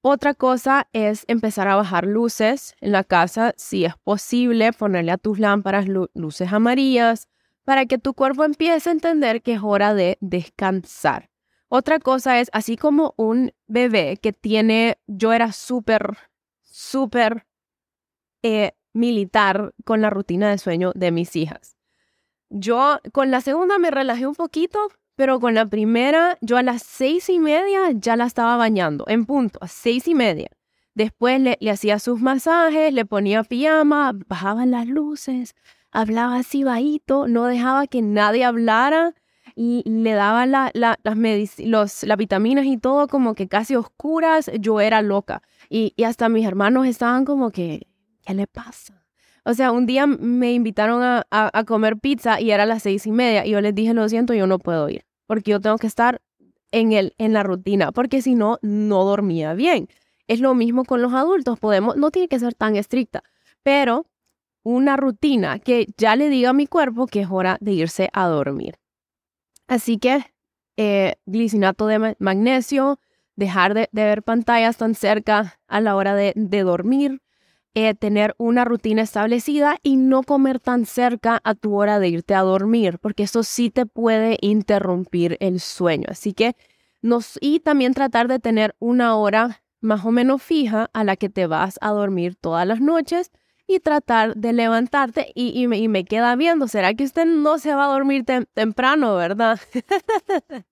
Otra 0.08 0.34
cosa 0.34 0.86
es 0.92 1.24
empezar 1.26 1.66
a 1.66 1.74
bajar 1.74 2.06
luces 2.06 2.76
en 2.80 2.92
la 2.92 3.02
casa, 3.02 3.54
si 3.56 3.84
es 3.84 3.96
posible, 4.04 4.72
ponerle 4.72 5.10
a 5.10 5.18
tus 5.18 5.40
lámparas 5.40 5.86
luces 6.14 6.52
amarillas 6.52 7.26
para 7.64 7.86
que 7.86 7.98
tu 7.98 8.14
cuerpo 8.14 8.44
empiece 8.44 8.88
a 8.88 8.92
entender 8.92 9.42
que 9.42 9.54
es 9.54 9.60
hora 9.64 9.94
de 9.94 10.16
descansar. 10.20 11.28
Otra 11.66 11.98
cosa 11.98 12.38
es, 12.38 12.50
así 12.52 12.76
como 12.76 13.14
un 13.16 13.52
bebé 13.66 14.16
que 14.22 14.32
tiene, 14.32 14.96
yo 15.08 15.32
era 15.32 15.50
súper, 15.50 16.16
súper 16.62 17.44
eh, 18.44 18.76
militar 18.92 19.74
con 19.84 20.02
la 20.02 20.10
rutina 20.10 20.48
de 20.50 20.58
sueño 20.58 20.92
de 20.94 21.10
mis 21.10 21.34
hijas. 21.34 21.76
Yo 22.48 23.00
con 23.12 23.32
la 23.32 23.40
segunda 23.40 23.80
me 23.80 23.90
relajé 23.90 24.28
un 24.28 24.36
poquito, 24.36 24.86
pero 25.16 25.40
con 25.40 25.54
la 25.54 25.66
primera, 25.66 26.36
yo 26.42 26.58
a 26.58 26.62
las 26.62 26.82
seis 26.82 27.28
y 27.30 27.40
media 27.40 27.90
ya 27.94 28.16
la 28.16 28.26
estaba 28.26 28.56
bañando, 28.56 29.04
en 29.08 29.24
punto, 29.24 29.58
a 29.62 29.68
seis 29.68 30.06
y 30.06 30.14
media. 30.14 30.48
Después 30.94 31.40
le, 31.40 31.58
hacía 31.70 31.98
sus 31.98 32.20
masajes, 32.20 32.92
le 32.92 33.04
ponía 33.04 33.42
pijama, 33.42 34.12
bajaban 34.28 34.70
las 34.70 34.86
luces, 34.86 35.54
hablaba 35.90 36.36
así 36.36 36.64
bajito, 36.64 37.28
no 37.28 37.46
dejaba 37.46 37.86
que 37.86 38.02
nadie 38.02 38.44
hablara. 38.44 39.14
y 39.54 39.82
le 39.86 40.12
daba 40.12 40.44
la, 40.44 40.70
las, 40.74 40.98
los, 41.58 42.02
las 42.02 42.18
vitaminas 42.18 42.66
y 42.66 42.76
todo 42.76 43.08
como 43.08 43.34
que 43.34 43.48
casi 43.48 43.74
oscuras, 43.74 44.50
yo 44.60 44.80
era 44.80 45.00
loca. 45.00 45.42
Y, 45.70 45.94
hasta 46.04 46.28
mis 46.28 46.46
hermanos 46.46 46.86
estaban 46.86 47.24
como 47.24 47.50
que, 47.50 47.86
¿qué 48.22 48.34
le 48.34 48.46
pasa? 48.46 49.02
O 49.44 49.54
sea, 49.54 49.72
un 49.72 49.86
día 49.86 50.06
me 50.06 50.52
invitaron 50.52 51.02
a, 51.02 51.26
a, 51.30 51.64
comer 51.64 51.98
pizza 51.98 52.40
y 52.40 52.50
era 52.50 52.66
las 52.66 52.82
seis 52.82 53.06
y 53.06 53.12
media 53.12 53.46
y 53.46 53.50
yo 53.52 53.60
les 53.60 53.74
dije, 53.74 53.94
lo 53.94 54.08
siento, 54.08 54.34
yo 54.34 54.46
no 54.46 54.58
puedo 54.58 54.88
ir 54.88 55.05
porque 55.26 55.52
yo 55.52 55.60
tengo 55.60 55.78
que 55.78 55.86
estar 55.86 56.22
en, 56.72 56.92
el, 56.92 57.14
en 57.18 57.32
la 57.32 57.42
rutina, 57.42 57.92
porque 57.92 58.22
si 58.22 58.34
no, 58.34 58.58
no 58.62 59.04
dormía 59.04 59.54
bien. 59.54 59.88
Es 60.26 60.40
lo 60.40 60.54
mismo 60.54 60.84
con 60.84 61.02
los 61.02 61.12
adultos, 61.12 61.58
podemos, 61.58 61.96
no 61.96 62.10
tiene 62.10 62.28
que 62.28 62.38
ser 62.38 62.54
tan 62.54 62.76
estricta, 62.76 63.22
pero 63.62 64.06
una 64.64 64.96
rutina 64.96 65.60
que 65.60 65.86
ya 65.96 66.16
le 66.16 66.28
diga 66.28 66.50
a 66.50 66.52
mi 66.52 66.66
cuerpo 66.66 67.06
que 67.06 67.20
es 67.20 67.28
hora 67.30 67.56
de 67.60 67.72
irse 67.72 68.10
a 68.12 68.26
dormir. 68.26 68.78
Así 69.68 69.98
que 69.98 70.24
eh, 70.76 71.16
glicinato 71.24 71.86
de 71.86 72.16
magnesio, 72.18 73.00
dejar 73.36 73.74
de, 73.74 73.88
ver 73.92 74.22
pantallas 74.22 74.76
tan 74.76 74.94
cerca 74.94 75.58
a 75.68 75.80
la 75.80 75.96
hora 75.96 76.14
de, 76.14 76.34
dormir, 76.34 77.22
eh, 77.78 77.94
tener 77.94 78.34
una 78.38 78.64
rutina 78.64 79.02
establecida 79.02 79.76
y 79.82 79.96
no 79.96 80.22
comer 80.22 80.60
tan 80.60 80.86
cerca 80.86 81.42
a 81.44 81.54
tu 81.54 81.76
hora 81.76 81.98
de 82.00 82.08
irte 82.08 82.34
a 82.34 82.40
dormir, 82.40 82.98
porque 82.98 83.24
eso 83.24 83.42
sí 83.42 83.68
te 83.68 83.84
puede 83.84 84.38
interrumpir 84.40 85.36
el 85.40 85.60
sueño. 85.60 86.06
Así 86.08 86.32
que 86.32 86.56
nos, 87.02 87.38
y 87.38 87.60
también 87.60 87.92
tratar 87.92 88.28
de 88.28 88.38
tener 88.38 88.74
una 88.78 89.14
hora 89.16 89.62
más 89.82 90.06
o 90.06 90.10
menos 90.10 90.42
fija 90.42 90.88
a 90.94 91.04
la 91.04 91.16
que 91.16 91.28
te 91.28 91.46
vas 91.46 91.78
a 91.82 91.90
dormir 91.90 92.34
todas 92.34 92.66
las 92.66 92.80
noches 92.80 93.30
y 93.66 93.80
tratar 93.80 94.34
de 94.36 94.54
levantarte 94.54 95.32
y, 95.34 95.66
me, 95.66 96.04
queda 96.06 96.34
viendo, 96.34 96.68
¿será 96.68 96.94
que 96.94 97.04
usted 97.04 97.26
no 97.26 97.58
se 97.58 97.74
va 97.74 97.84
a 97.84 97.92
dormir 97.92 98.24
temprano, 98.54 99.16
verdad? 99.16 99.60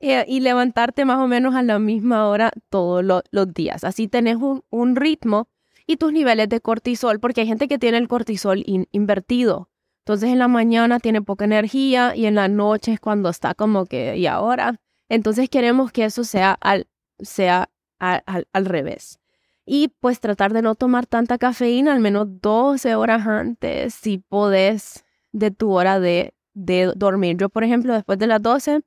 y, 0.00 0.40
levantarte 0.40 1.04
más 1.04 1.18
o 1.18 1.26
menos 1.26 1.54
a 1.54 1.62
la 1.62 1.78
misma 1.78 2.28
hora 2.28 2.50
todos 2.70 3.04
los 3.04 3.52
días. 3.52 3.84
Así 3.84 4.08
tenés 4.08 4.38
un, 4.70 4.96
ritmo 4.96 5.48
y 5.90 5.96
tus 5.96 6.12
niveles 6.12 6.48
de 6.48 6.60
cortisol, 6.60 7.18
porque 7.18 7.40
hay 7.40 7.48
gente 7.48 7.66
que 7.66 7.76
tiene 7.76 7.98
el 7.98 8.06
cortisol 8.06 8.62
invertido. 8.92 9.70
Entonces 10.04 10.30
en 10.30 10.38
la 10.38 10.46
mañana 10.46 11.00
tiene 11.00 11.20
poca 11.20 11.44
energía 11.44 12.14
y 12.14 12.26
en 12.26 12.36
la 12.36 12.46
noche 12.46 12.92
es 12.92 13.00
cuando 13.00 13.28
está 13.28 13.54
como 13.54 13.86
que, 13.86 14.16
¿y 14.16 14.28
ahora? 14.28 14.80
Entonces 15.08 15.50
queremos 15.50 15.90
que 15.90 16.04
eso 16.04 16.22
sea 16.22 16.52
al, 16.60 16.86
sea 17.18 17.70
al 17.98 18.64
revés. 18.66 19.18
Y 19.66 19.88
pues 19.98 20.20
tratar 20.20 20.52
de 20.52 20.62
no 20.62 20.76
tomar 20.76 21.06
tanta 21.06 21.38
cafeína, 21.38 21.92
al 21.92 21.98
menos 21.98 22.40
12 22.40 22.94
horas 22.94 23.26
antes, 23.26 23.92
si 23.92 24.18
podés, 24.18 25.04
de 25.32 25.50
tu 25.50 25.72
hora 25.72 25.98
de, 25.98 26.34
de 26.54 26.92
dormir. 26.94 27.36
Yo, 27.36 27.48
por 27.48 27.64
ejemplo, 27.64 27.94
después 27.94 28.16
de 28.20 28.28
las 28.28 28.40
12, 28.40 28.82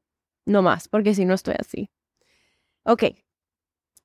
no 0.46 0.62
más, 0.62 0.88
porque 0.88 1.14
si 1.14 1.26
no 1.26 1.34
estoy 1.34 1.56
así. 1.60 1.90
Ok, 2.84 3.04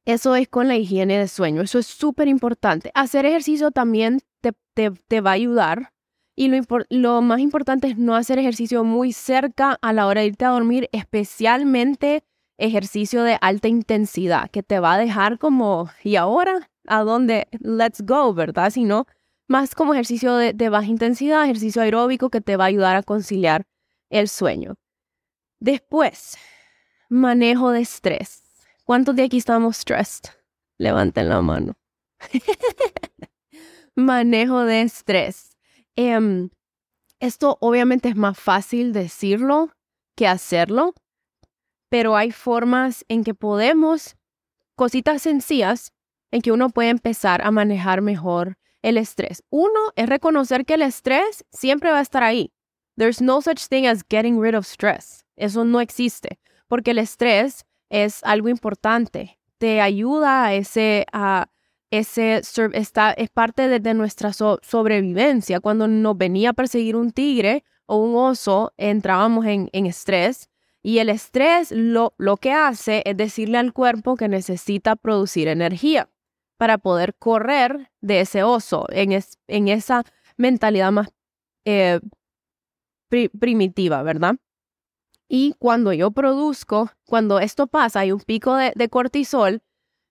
eso 0.08 0.34
es 0.34 0.48
con 0.48 0.68
la 0.68 0.76
higiene 0.76 1.18
de 1.18 1.28
sueño. 1.28 1.60
Eso 1.60 1.78
es 1.78 1.86
súper 1.86 2.28
importante. 2.28 2.90
Hacer 2.94 3.26
ejercicio 3.26 3.70
también 3.70 4.20
te, 4.40 4.52
te, 4.72 4.90
te, 4.90 5.20
va 5.20 5.30
a 5.30 5.34
ayudar. 5.34 5.92
Y 6.34 6.48
lo, 6.48 6.62
lo 6.88 7.20
más 7.20 7.40
importante 7.40 7.88
es 7.88 7.98
no 7.98 8.14
hacer 8.14 8.38
ejercicio 8.38 8.84
muy 8.84 9.12
cerca 9.12 9.78
a 9.82 9.92
la 9.92 10.06
hora 10.06 10.22
de 10.22 10.28
irte 10.28 10.46
a 10.46 10.50
dormir, 10.50 10.88
especialmente 10.92 12.24
ejercicio 12.56 13.22
de 13.22 13.36
alta 13.42 13.68
intensidad 13.68 14.50
que 14.50 14.62
te 14.62 14.80
va 14.80 14.94
a 14.94 14.98
dejar 14.98 15.38
como, 15.38 15.90
¿y 16.02 16.16
ahora? 16.16 16.70
¿A 16.86 17.02
dónde? 17.02 17.46
Let's 17.60 18.00
go, 18.00 18.32
¿verdad? 18.32 18.70
Sino 18.70 19.06
más 19.46 19.74
como 19.74 19.92
ejercicio 19.92 20.36
de, 20.36 20.68
baja 20.70 20.86
intensidad, 20.86 21.44
ejercicio 21.44 21.82
aeróbico 21.82 22.30
que 22.30 22.40
te 22.40 22.56
va 22.56 22.64
a 22.64 22.68
ayudar 22.68 22.96
a 22.96 23.02
conciliar 23.02 23.66
el 24.08 24.28
sueño. 24.28 24.76
Después, 25.60 26.38
manejo 27.10 27.72
de 27.72 27.80
estrés. 27.80 28.47
¿Cuántos 28.88 29.16
de 29.16 29.24
aquí 29.24 29.36
estamos 29.36 29.76
stressed? 29.76 30.30
Levanten 30.78 31.28
la 31.28 31.42
mano. 31.42 31.76
manejo 33.94 34.62
de 34.64 34.80
estrés. 34.80 35.58
Em, 35.94 36.48
esto 37.20 37.58
obviamente 37.60 38.08
es 38.08 38.16
más 38.16 38.38
fácil 38.38 38.94
decirlo 38.94 39.72
que 40.16 40.26
hacerlo, 40.26 40.94
pero 41.90 42.16
hay 42.16 42.32
formas 42.32 43.04
en 43.08 43.24
que 43.24 43.34
podemos, 43.34 44.16
cositas 44.74 45.20
sencillas, 45.20 45.92
en 46.30 46.40
que 46.40 46.50
uno 46.50 46.70
puede 46.70 46.88
empezar 46.88 47.42
a 47.42 47.50
manejar 47.50 48.00
mejor 48.00 48.56
el 48.80 48.96
estrés. 48.96 49.42
Uno 49.50 49.92
es 49.96 50.08
reconocer 50.08 50.64
que 50.64 50.74
el 50.74 50.82
estrés 50.82 51.44
siempre 51.52 51.90
va 51.90 51.98
a 51.98 52.02
estar 52.02 52.22
ahí. 52.22 52.54
There's 52.96 53.20
no 53.20 53.42
such 53.42 53.68
thing 53.68 53.84
as 53.86 54.02
getting 54.08 54.40
rid 54.40 54.54
of 54.54 54.64
stress. 54.64 55.26
Eso 55.36 55.66
no 55.66 55.82
existe, 55.82 56.40
porque 56.68 56.92
el 56.92 56.98
estrés 56.98 57.66
es 57.90 58.22
algo 58.24 58.48
importante. 58.48 59.38
Te 59.58 59.80
ayuda 59.80 60.46
a 60.46 60.54
ese, 60.54 61.06
a 61.12 61.48
ese, 61.90 62.42
está, 62.72 63.12
es 63.12 63.30
parte 63.30 63.68
de, 63.68 63.94
nuestra 63.94 64.32
sobrevivencia. 64.32 65.60
Cuando 65.60 65.88
nos 65.88 66.16
venía 66.16 66.50
a 66.50 66.52
perseguir 66.52 66.96
un 66.96 67.10
tigre 67.10 67.64
o 67.86 67.96
un 67.96 68.14
oso, 68.16 68.72
entrábamos 68.76 69.46
en, 69.46 69.68
estrés 69.86 70.50
y 70.82 70.98
el 70.98 71.08
estrés 71.08 71.72
lo, 71.72 72.14
lo 72.18 72.36
que 72.36 72.52
hace 72.52 73.02
es 73.04 73.16
decirle 73.16 73.58
al 73.58 73.72
cuerpo 73.72 74.16
que 74.16 74.28
necesita 74.28 74.96
producir 74.96 75.48
energía 75.48 76.08
para 76.56 76.78
poder 76.78 77.14
correr 77.14 77.90
de 78.00 78.20
ese 78.20 78.42
oso 78.42 78.86
en, 78.90 79.18
en 79.48 79.68
esa 79.68 80.04
mentalidad 80.36 80.92
más 80.92 81.08
eh, 81.64 82.00
primitiva, 83.08 84.02
¿verdad? 84.02 84.36
Y 85.28 85.54
cuando 85.58 85.92
yo 85.92 86.10
produzco, 86.10 86.90
cuando 87.04 87.38
esto 87.38 87.66
pasa, 87.66 88.00
hay 88.00 88.12
un 88.12 88.20
pico 88.20 88.56
de, 88.56 88.88
cortisol, 88.88 89.62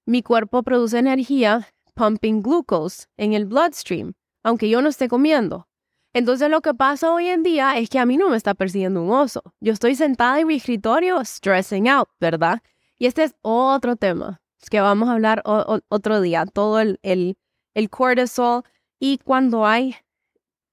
mi 0.05 0.21
cuerpo 0.21 0.63
produce 0.63 0.99
energía 0.99 1.67
pumping 1.95 2.41
glucose 2.41 3.07
en 3.17 3.33
el 3.33 3.45
bloodstream, 3.45 4.13
aunque 4.43 4.69
yo 4.69 4.81
no 4.81 4.89
esté 4.89 5.07
comiendo. 5.07 5.67
Entonces 6.13 6.49
lo 6.49 6.61
que 6.61 6.73
pasa 6.73 7.11
hoy 7.11 7.27
en 7.27 7.43
día 7.43 7.77
es 7.77 7.89
que 7.89 7.99
a 7.99 8.05
mí 8.05 8.17
no 8.17 8.29
me 8.29 8.37
está 8.37 8.53
persiguiendo 8.53 9.01
un 9.01 9.11
oso. 9.11 9.41
Yo 9.59 9.73
estoy 9.73 9.95
sentada 9.95 10.39
en 10.39 10.47
mi 10.47 10.55
escritorio 10.55 11.23
stressing 11.25 11.89
out, 11.89 12.09
¿verdad? 12.19 12.61
Y 12.97 13.07
este 13.07 13.23
es 13.23 13.35
otro 13.41 13.95
tema 13.95 14.41
que 14.69 14.81
vamos 14.81 15.09
a 15.09 15.13
hablar 15.13 15.43
otro 15.45 16.21
día, 16.21 16.45
todo 16.45 16.79
el, 16.79 16.99
el, 17.03 17.37
el 17.73 17.89
cortisol 17.89 18.63
y 18.99 19.17
cuando 19.19 19.65
hay 19.65 19.95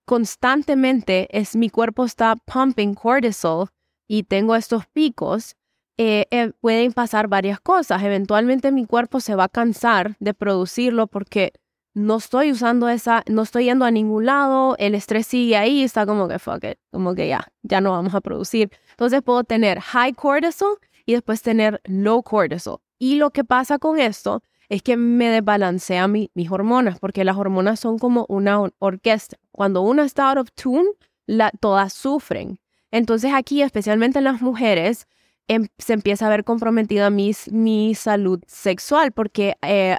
constantemente 0.05 1.29
es 1.31 1.57
mi 1.57 1.71
cuerpo 1.71 2.05
está 2.05 2.37
pumping 2.37 2.95
cortisol 2.95 3.69
y 4.07 4.25
tengo 4.25 4.57
estos 4.57 4.87
picos, 4.87 5.57
eh, 5.97 6.27
eh, 6.31 6.53
pueden 6.61 6.93
pasar 6.93 7.29
varias 7.29 7.61
cosas. 7.61 8.03
Eventualmente 8.03 8.73
mi 8.73 8.87
cuerpo 8.87 9.21
se 9.21 9.35
va 9.35 9.45
a 9.45 9.49
cansar 9.49 10.17
de 10.19 10.35
producirlo 10.35 11.07
porque 11.07 11.53
no 11.95 12.17
estoy 12.17 12.51
usando 12.51 12.89
esa, 12.89 13.23
no 13.29 13.43
estoy 13.43 13.67
yendo 13.67 13.85
a 13.85 13.91
ningún 13.93 14.27
lado, 14.27 14.75
el 14.79 14.97
estrés 14.97 15.29
sigue 15.29 15.57
ahí, 15.57 15.85
está 15.85 16.05
como 16.07 16.27
que 16.27 16.41
fuck 16.41 16.65
it, 16.65 16.79
como 16.91 17.15
que 17.15 17.29
ya, 17.29 17.47
ya 17.63 17.81
no 17.81 17.93
vamos 17.93 18.15
a 18.15 18.21
producir. 18.21 18.71
Entonces 18.91 19.23
puedo 19.23 19.45
tener 19.45 19.81
high 19.81 20.13
cortisol 20.13 20.79
y 21.07 21.13
después 21.13 21.43
tener 21.43 21.81
low 21.85 22.23
cortisol. 22.23 22.79
Y 22.99 23.17
lo 23.17 23.31
que 23.31 23.45
pasa 23.45 23.79
con 23.79 24.01
esto 24.01 24.43
es 24.69 24.83
que 24.83 24.97
me 24.97 25.29
desbalancea 25.29 26.09
mis 26.09 26.51
hormonas, 26.51 26.99
porque 26.99 27.25
las 27.25 27.37
hormonas 27.37 27.79
son 27.79 27.99
como 27.99 28.27
una 28.29 28.61
orquesta. 28.79 29.37
Cuando 29.53 29.83
una 29.83 30.05
está 30.05 30.31
out 30.31 30.39
of 30.39 30.49
tune, 30.53 30.89
la, 31.27 31.51
todas 31.61 31.93
sufren. 31.93 32.59
Entonces 32.95 33.33
aquí, 33.35 33.61
especialmente 33.61 34.19
en 34.19 34.25
las 34.25 34.41
mujeres, 34.41 35.09
em, 35.49 35.67
se 35.79 35.95
empieza 35.95 36.27
a 36.27 36.31
ver 36.31 36.45
comprometida 36.45 37.11
mi, 37.11 37.35
salud 37.97 38.41
sexual, 38.47 39.11
porque 39.11 39.57
eh, 39.63 39.97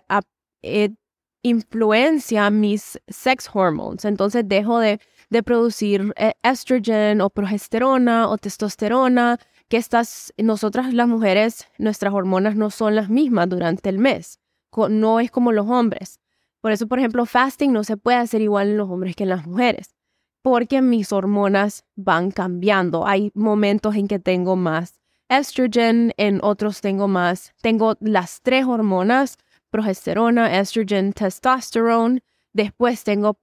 eh, 0.61 0.91
influencia 1.43 2.49
mis 2.49 2.97
sex 3.09 3.49
hormones. 3.53 4.05
Entonces 4.05 4.47
dejo 4.47 4.79
de, 4.79 5.01
de 5.29 5.43
producir 5.43 6.13
eh, 6.15 6.35
estrogen 6.41 7.19
o 7.19 7.29
progesterona 7.29 8.29
o 8.29 8.37
testosterona, 8.37 9.39
que 9.67 9.75
estas, 9.75 10.33
nosotras 10.37 10.93
las 10.93 11.09
mujeres, 11.09 11.67
nuestras 11.77 12.13
hormonas 12.13 12.55
no 12.55 12.69
son 12.69 12.95
las 12.95 13.09
mismas 13.09 13.49
durante 13.49 13.89
el 13.89 13.99
mes. 13.99 14.39
No 14.89 15.19
es 15.19 15.31
como 15.31 15.51
los 15.51 15.67
hombres. 15.67 16.21
Por 16.61 16.71
eso, 16.71 16.87
por 16.87 16.99
ejemplo, 16.99 17.25
fasting 17.25 17.73
no 17.73 17.83
se 17.83 17.97
puede 17.97 18.19
hacer 18.19 18.41
igual 18.41 18.69
en 18.69 18.77
los 18.77 18.89
hombres 18.89 19.17
que 19.17 19.23
en 19.23 19.29
las 19.29 19.45
mujeres, 19.45 19.94
porque 20.45 20.83
mis 20.83 21.11
hormonas 21.11 21.85
van 21.95 22.29
cambiando. 22.29 23.07
Hay 23.07 23.31
momentos 23.33 23.95
en 23.95 24.07
que 24.07 24.19
tengo 24.19 24.55
más 24.55 25.01
estrogen, 25.27 26.13
en 26.17 26.39
otros 26.43 26.81
tengo 26.81 27.07
más, 27.07 27.51
tengo 27.63 27.95
las 27.99 28.43
tres 28.43 28.63
hormonas 28.67 29.37
progesterona, 29.71 30.59
estrogen, 30.59 31.13
testosterone. 31.13 32.21
Después 32.53 33.03
tengo 33.03 33.39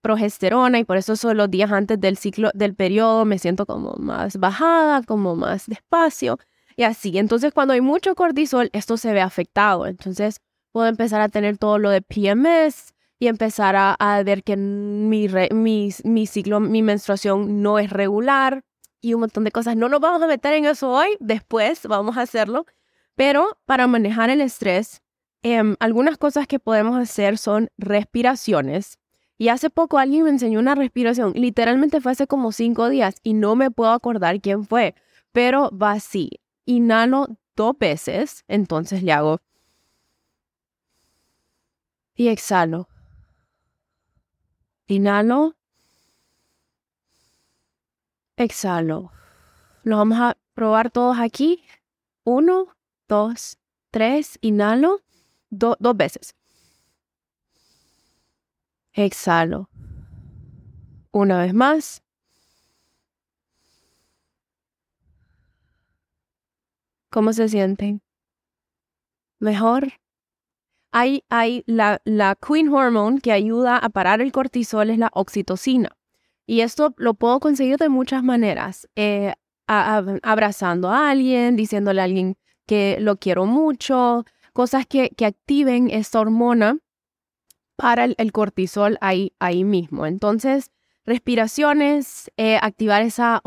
progesterona 0.00 0.78
y 0.78 0.84
por 0.84 0.96
eso 0.96 1.16
son 1.16 1.36
los 1.36 1.50
días 1.50 1.70
antes 1.70 2.00
del 2.00 2.16
ciclo 2.16 2.50
del 2.54 2.74
periodo 2.74 3.26
me 3.26 3.38
siento 3.38 3.66
como 3.66 3.92
más 3.98 4.38
bajada, 4.38 5.02
como 5.02 5.36
más 5.36 5.66
despacio 5.66 6.38
y 6.76 6.84
así. 6.84 7.18
Entonces 7.18 7.52
cuando 7.52 7.74
hay 7.74 7.82
mucho 7.82 8.14
cortisol, 8.14 8.70
esto 8.72 8.96
se 8.96 9.12
ve 9.12 9.20
afectado. 9.20 9.86
Entonces 9.86 10.40
puedo 10.72 10.86
empezar 10.86 11.20
a 11.20 11.28
tener 11.28 11.58
todo 11.58 11.78
lo 11.78 11.90
de 11.90 12.00
PMS 12.00 12.94
y 13.18 13.26
empezar 13.26 13.74
a, 13.76 14.22
ver 14.24 14.44
que 14.44 14.56
mi, 14.56 15.28
mi, 15.52 15.90
mi 16.04 16.26
ciclo, 16.26 16.60
mi 16.60 16.82
menstruación 16.82 17.62
no 17.62 17.78
es 17.78 17.90
regular. 17.90 18.64
y 19.00 19.14
un 19.14 19.20
montón 19.20 19.44
de 19.44 19.52
cosas. 19.52 19.76
No 19.76 19.88
nos 19.88 20.00
vamos 20.00 20.22
a 20.22 20.26
meter 20.26 20.54
en 20.54 20.64
eso 20.64 20.90
hoy, 20.90 21.16
después 21.20 21.86
vamos 21.86 22.16
a 22.16 22.22
hacerlo, 22.22 22.66
pero 23.14 23.58
para 23.64 23.86
manejar 23.86 24.28
el 24.30 24.40
estrés, 24.40 25.02
em, 25.42 25.76
algunas 25.78 26.18
cosas 26.18 26.48
que 26.48 26.58
podemos 26.58 26.96
hacer 26.98 27.38
son 27.38 27.68
respiraciones. 27.78 28.98
Y 29.38 29.48
hace 29.50 29.70
poco 29.70 29.98
alguien 29.98 30.24
me 30.24 30.30
enseñó 30.30 30.58
una 30.58 30.74
respiración, 30.74 31.32
literalmente 31.36 32.00
fue 32.00 32.12
hace 32.12 32.26
como 32.26 32.50
cinco 32.50 32.88
días 32.88 33.16
y 33.22 33.34
no 33.34 33.54
me 33.54 33.70
puedo 33.70 33.92
acordar 33.92 34.40
quién 34.40 34.64
fue, 34.64 34.94
pero 35.32 35.70
va 35.70 35.92
así. 35.92 36.40
Inhalo 36.66 37.28
dos 37.54 37.78
veces, 37.78 38.44
entonces 38.48 39.02
le 39.04 39.12
hago 39.12 39.40
y 42.18 42.28
exhalo. 42.28 42.88
Inhalo 44.88 45.54
exhalo. 48.36 49.12
Lo 49.82 49.98
vamos 49.98 50.18
a 50.18 50.36
probar 50.54 50.90
todos 50.90 51.18
aquí. 51.18 51.62
Uno, 52.24 52.74
dos, 53.06 53.58
tres, 53.90 54.38
inhalo 54.40 55.02
dos 55.50 55.96
veces. 55.96 56.34
Exhalo. 58.92 59.68
Una 61.10 61.38
vez 61.42 61.52
más. 61.54 62.02
¿Cómo 67.10 67.32
se 67.32 67.48
sienten? 67.48 68.02
¿Mejor? 69.38 69.92
Hay, 70.92 71.24
hay 71.28 71.64
la, 71.66 72.00
la 72.04 72.36
Queen 72.36 72.68
Hormone 72.68 73.20
que 73.20 73.32
ayuda 73.32 73.76
a 73.76 73.88
parar 73.90 74.20
el 74.20 74.32
cortisol, 74.32 74.90
es 74.90 74.98
la 74.98 75.10
oxitocina. 75.12 75.90
Y 76.46 76.62
esto 76.62 76.94
lo 76.96 77.14
puedo 77.14 77.40
conseguir 77.40 77.76
de 77.76 77.88
muchas 77.88 78.22
maneras. 78.22 78.88
Eh, 78.96 79.34
abrazando 79.66 80.88
a 80.88 81.10
alguien, 81.10 81.56
diciéndole 81.56 82.00
a 82.00 82.04
alguien 82.04 82.38
que 82.66 82.96
lo 83.00 83.18
quiero 83.18 83.44
mucho, 83.44 84.24
cosas 84.54 84.86
que, 84.86 85.10
que 85.10 85.26
activen 85.26 85.90
esta 85.90 86.20
hormona 86.20 86.78
para 87.76 88.04
el, 88.04 88.32
cortisol 88.32 88.98
ahí, 89.00 89.34
ahí 89.38 89.62
mismo. 89.62 90.06
Entonces, 90.06 90.72
respiraciones, 91.04 92.30
eh, 92.36 92.58
activar 92.60 93.02
esa 93.02 93.40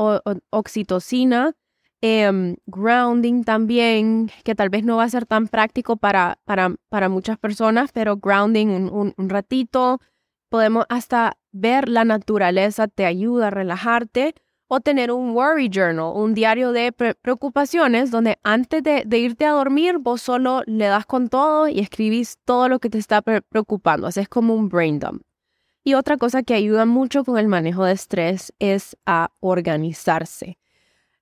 oxitocina, 0.50 1.54
em, 2.01 2.55
grounding 2.65 3.43
también, 3.43 4.29
que 4.43 4.55
tal 4.55 4.70
vez 4.70 4.84
no 4.84 4.98
va 4.98 5.03
a 5.03 5.10
ser 5.10 5.25
tan 5.25 5.48
práctico 5.48 5.98
para, 5.98 6.39
para, 6.46 6.75
para 6.89 7.10
muchas 7.10 7.38
personas, 7.38 7.91
pero 7.91 8.17
grounding 8.17 8.67
un, 8.67 9.13
un 9.15 9.29
ratito, 9.29 10.00
podemos 10.50 10.86
hasta 10.89 11.38
ver 11.51 11.88
la 11.88 12.03
naturaleza 12.03 12.88
te 12.88 13.05
ayuda 13.05 13.48
a 13.48 13.51
relajarte 13.51 14.36
o 14.74 14.79
tener 14.79 15.12
un 15.12 15.31
worry 15.31 15.70
journal, 15.70 16.13
un 16.15 16.34
diario 16.34 16.72
de 16.72 16.93
preocupaciones 16.93 18.10
donde 18.10 18.39
antes 18.41 18.81
de, 18.81 19.05
irte 19.17 19.46
a 19.46 19.51
dormir 19.51 19.98
vos 19.98 20.22
solo 20.22 20.62
le 20.65 20.86
das 20.86 21.05
con 21.05 21.27
todo 21.27 21.67
y 21.67 21.79
escribís 21.79 22.38
todo 22.46 22.70
lo 22.70 22.79
que 22.79 22.89
te 22.89 22.98
está 22.98 23.22
preocupando. 23.22 24.08
es 24.08 24.29
como 24.29 24.55
un 24.55 24.70
brain 24.70 24.98
dump. 24.98 25.24
Y 25.84 25.96
otra 25.96 26.15
cosa 26.15 26.41
que 26.43 26.53
ayuda 26.53 26.86
mucho 26.86 27.25
con 27.25 27.38
el 27.38 27.50
manejo 27.50 27.84
de 27.84 27.91
estrés 27.91 28.53
es 28.60 28.96
a 29.05 29.31
organizarse, 29.41 30.58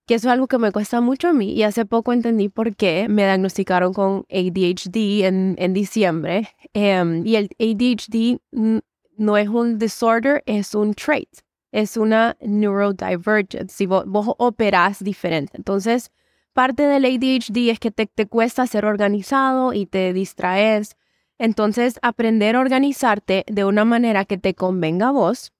que 0.09 0.15
eso 0.15 0.27
es 0.27 0.33
algo 0.33 0.47
que 0.47 0.57
me 0.57 0.71
cuesta 0.71 1.01
mucho 1.01 1.27
a 1.27 1.33
mí 1.33 1.53
y 1.53 1.61
hace 1.61 1.85
poco 1.85 2.13
entendí 2.13 2.49
por 2.49 2.75
qué 2.75 3.05
me 3.07 3.25
diagnosticaron 3.25 3.93
con 3.93 4.25
ADHD 4.31 5.23
en, 5.23 5.73
diciembre. 5.75 6.49
Em, 6.73 7.23
y 7.27 7.35
el 7.35 7.49
ADHD 7.59 8.39
no 9.17 9.37
es 9.37 9.47
un 9.49 9.77
disorder, 9.77 10.41
es 10.47 10.73
un 10.73 10.95
trait, 10.95 11.29
es 11.71 11.95
una 11.95 12.35
neurodivergence. 12.41 13.67
Si 13.67 13.85
vos, 13.85 14.03
operás 14.39 15.03
diferente. 15.03 15.55
Entonces, 15.57 16.09
parte 16.53 16.87
del 16.87 17.05
ADHD 17.05 17.69
es 17.69 17.79
que 17.79 17.91
te, 17.91 18.07
te 18.07 18.25
cuesta 18.25 18.65
ser 18.65 18.85
organizado 18.85 19.73
y 19.73 19.85
te 19.85 20.11
distraes. 20.11 20.97
Entonces, 21.37 21.99
aprender 22.01 22.55
a 22.55 22.61
organizarte 22.61 23.45
de 23.45 23.63
una 23.63 23.85
manera 23.85 24.25
que 24.25 24.39
te 24.39 24.55
convenga 24.55 25.09
a 25.09 25.11
vos 25.11 25.53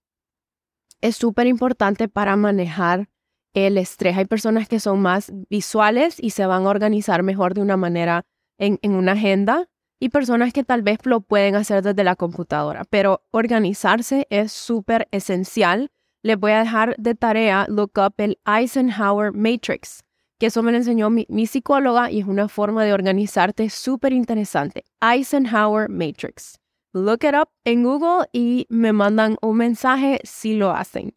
es 1.02 1.18
súper 1.18 1.46
importante 1.46 2.08
para 2.08 2.36
manejar 2.36 3.10
el 3.54 3.78
estrés. 3.78 4.18
Hay 4.18 4.26
personas 4.26 4.68
que 4.68 4.80
son 4.80 5.02
más 5.02 5.32
visuales 5.50 6.18
y 6.20 6.32
se 6.32 6.46
van 6.46 6.66
a 6.66 6.70
organizar 6.70 7.24
mejor 7.24 7.54
de 7.54 7.62
una 7.62 7.78
manera 7.78 8.26
en, 8.58 8.80
en 8.82 8.94
una 8.94 9.14
agenda 9.14 9.68
y 10.00 10.10
personas 10.10 10.54
que 10.54 10.64
tal 10.64 10.82
vez 10.82 11.00
lo 11.04 11.22
pueden 11.22 11.56
hacer 11.56 11.84
desde 11.84 12.04
la 12.04 12.16
computadora, 12.16 12.86
pero 12.86 13.24
organizarse 13.32 14.28
es 14.30 14.52
súper 14.52 15.08
esencial. 15.12 15.92
Les 16.22 16.40
voy 16.40 16.52
a 16.52 16.60
dejar 16.60 16.96
de 16.98 17.16
tarea 17.16 17.66
look 17.70 17.92
up 17.98 18.14
el 18.18 18.40
Eisenhower 18.46 19.34
Matrix, 19.34 20.04
que 20.38 20.48
eso 20.48 20.64
me 20.64 20.72
lo 20.72 20.78
enseñó 20.78 21.10
mi, 21.10 21.26
psicóloga 21.48 22.12
y 22.12 22.20
es 22.20 22.26
una 22.26 22.48
forma 22.48 22.86
de 22.86 22.94
organizarte 22.94 23.70
súper 23.70 24.14
interesante. 24.14 24.86
Eisenhower 25.02 25.90
Matrix. 25.90 26.60
Look 26.94 27.24
it 27.24 27.36
up 27.36 27.50
en 27.66 27.84
Google 27.84 28.28
y 28.32 28.66
me 28.70 28.94
mandan 28.94 29.38
un 29.42 29.58
mensaje 29.58 30.20
si 30.24 30.56
lo 30.56 30.72
hacen. 30.72 31.14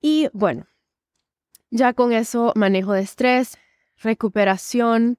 Y 0.00 0.28
bueno, 0.32 0.66
ya 1.72 1.94
con 1.94 2.12
eso 2.12 2.52
manejo 2.54 2.92
de 2.92 3.00
estrés, 3.00 3.58
recuperación, 3.96 5.18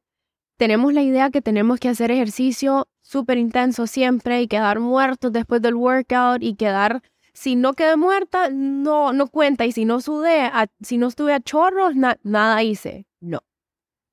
tenemos 0.58 0.94
la 0.94 1.02
idea 1.02 1.32
que 1.32 1.42
tenemos 1.42 1.80
que 1.80 1.90
hacer 1.90 2.12
ejercicio 2.12 2.88
súper 3.02 3.38
intenso 3.38 3.88
siempre 3.88 4.42
y 4.42 4.48
quedar 4.48 4.80
muertos 4.80 5.32
después 5.34 5.62
del 5.62 5.74
workout 5.74 6.44
y 6.44 6.56
quedar, 6.56 7.02
si 7.34 7.56
no 7.56 7.74
quedé 7.74 7.98
muerta, 7.98 8.50
no, 8.52 9.14
no 9.14 9.28
cuenta. 9.28 9.66
Y 9.66 9.72
si 9.72 9.84
no 9.84 10.00
sudé, 10.00 10.52
si 10.82 10.98
no 10.98 11.08
estuve 11.08 11.34
a 11.34 11.42
chorros, 11.42 11.96
nada 11.96 12.64
hice. 12.64 13.08
No, 13.20 13.42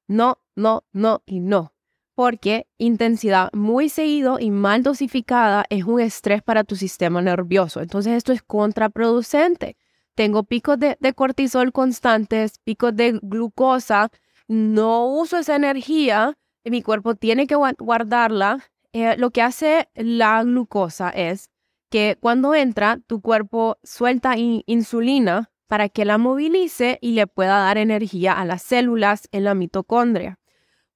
no, 0.09 0.39
no, 0.57 0.85
no 0.93 1.23
y 1.27 1.41
no. 1.41 1.75
Porque 2.15 2.67
intensidad 2.79 3.51
muy 3.53 3.91
seguido 3.91 4.39
y 4.41 4.51
mal 4.51 4.83
dosificada 4.83 5.67
es 5.69 5.85
un 5.85 6.01
estrés 6.01 6.43
para 6.43 6.65
tu 6.65 6.75
sistema 6.75 7.21
nervioso. 7.21 7.81
Entonces 7.81 8.15
esto 8.15 8.33
es 8.33 8.43
contraproducente. 8.43 9.77
Tengo 10.15 10.45
picos 10.45 10.79
de, 10.79 10.97
cortisol 11.15 11.73
constantes, 11.73 12.59
picos 12.65 12.95
de 12.95 13.19
glucosa 13.23 14.11
no 14.51 15.07
uso 15.07 15.39
esa 15.39 15.55
energía, 15.55 16.37
mi 16.65 16.83
cuerpo 16.83 17.15
tiene 17.15 17.47
que 17.47 17.55
guardarla. 17.55 18.59
Eh, 18.93 19.17
lo 19.17 19.31
que 19.31 19.43
hace 19.43 19.89
la 19.95 20.43
glucosa 20.43 21.11
es 21.11 21.51
que 21.89 22.19
cuando 22.21 22.57
entra, 22.57 22.99
tu 23.07 23.21
cuerpo 23.21 23.79
suelta 23.85 24.35
insulina 24.37 25.53
para 25.69 25.89
que 25.89 26.05
la 26.05 26.19
movilice 26.19 26.99
y 27.01 27.13
le 27.13 27.29
pueda 27.29 27.59
dar 27.61 27.79
energía 27.79 28.33
a 28.33 28.45
las 28.45 28.63
células 28.63 29.29
en 29.31 29.45
la 29.45 29.55
mitocondria. 29.55 30.40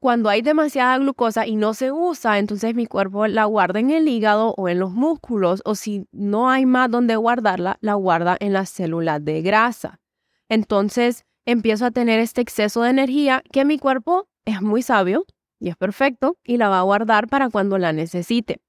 Cuando 0.05 0.29
hay 0.29 0.43
demasiada 0.43 0.99
glucosa 0.99 1.47
y 1.47 1.57
no 1.57 1.73
se 1.73 1.91
usa, 1.91 2.39
entonces 2.39 2.75
mi 2.75 2.85
cuerpo 2.85 3.27
la 3.27 3.47
guarda 3.47 3.81
en 3.81 3.89
el 3.89 4.07
hígado 4.07 4.53
o 4.59 4.69
en 4.69 4.79
los 4.79 4.93
músculos, 4.93 5.63
o 5.65 5.75
si 5.75 6.07
no 6.13 6.51
hay 6.51 6.67
más 6.67 6.91
donde 6.91 7.17
guardarla, 7.17 7.79
la 7.81 7.95
guarda 7.95 8.37
en 8.39 8.53
las 8.53 8.69
células 8.69 9.25
de 9.25 9.41
grasa. 9.41 10.03
Entonces, 10.51 11.25
empiezo 11.47 11.87
a 11.87 11.91
tener 11.91 12.21
este 12.21 12.43
exceso 12.43 12.83
de 12.83 12.91
energía 12.91 13.43
que 13.51 13.65
mi 13.65 13.79
cuerpo 13.79 14.29
es 14.45 14.61
muy 14.61 14.83
sabio 14.83 15.25
y 15.59 15.71
es 15.71 15.77
perfecto 15.77 16.37
y 16.45 16.59
la 16.59 16.69
va 16.69 16.81
a 16.81 16.83
guardar 16.83 17.27
para 17.27 17.49
cuando 17.49 17.79
la 17.79 17.95
necesite. 17.95 18.61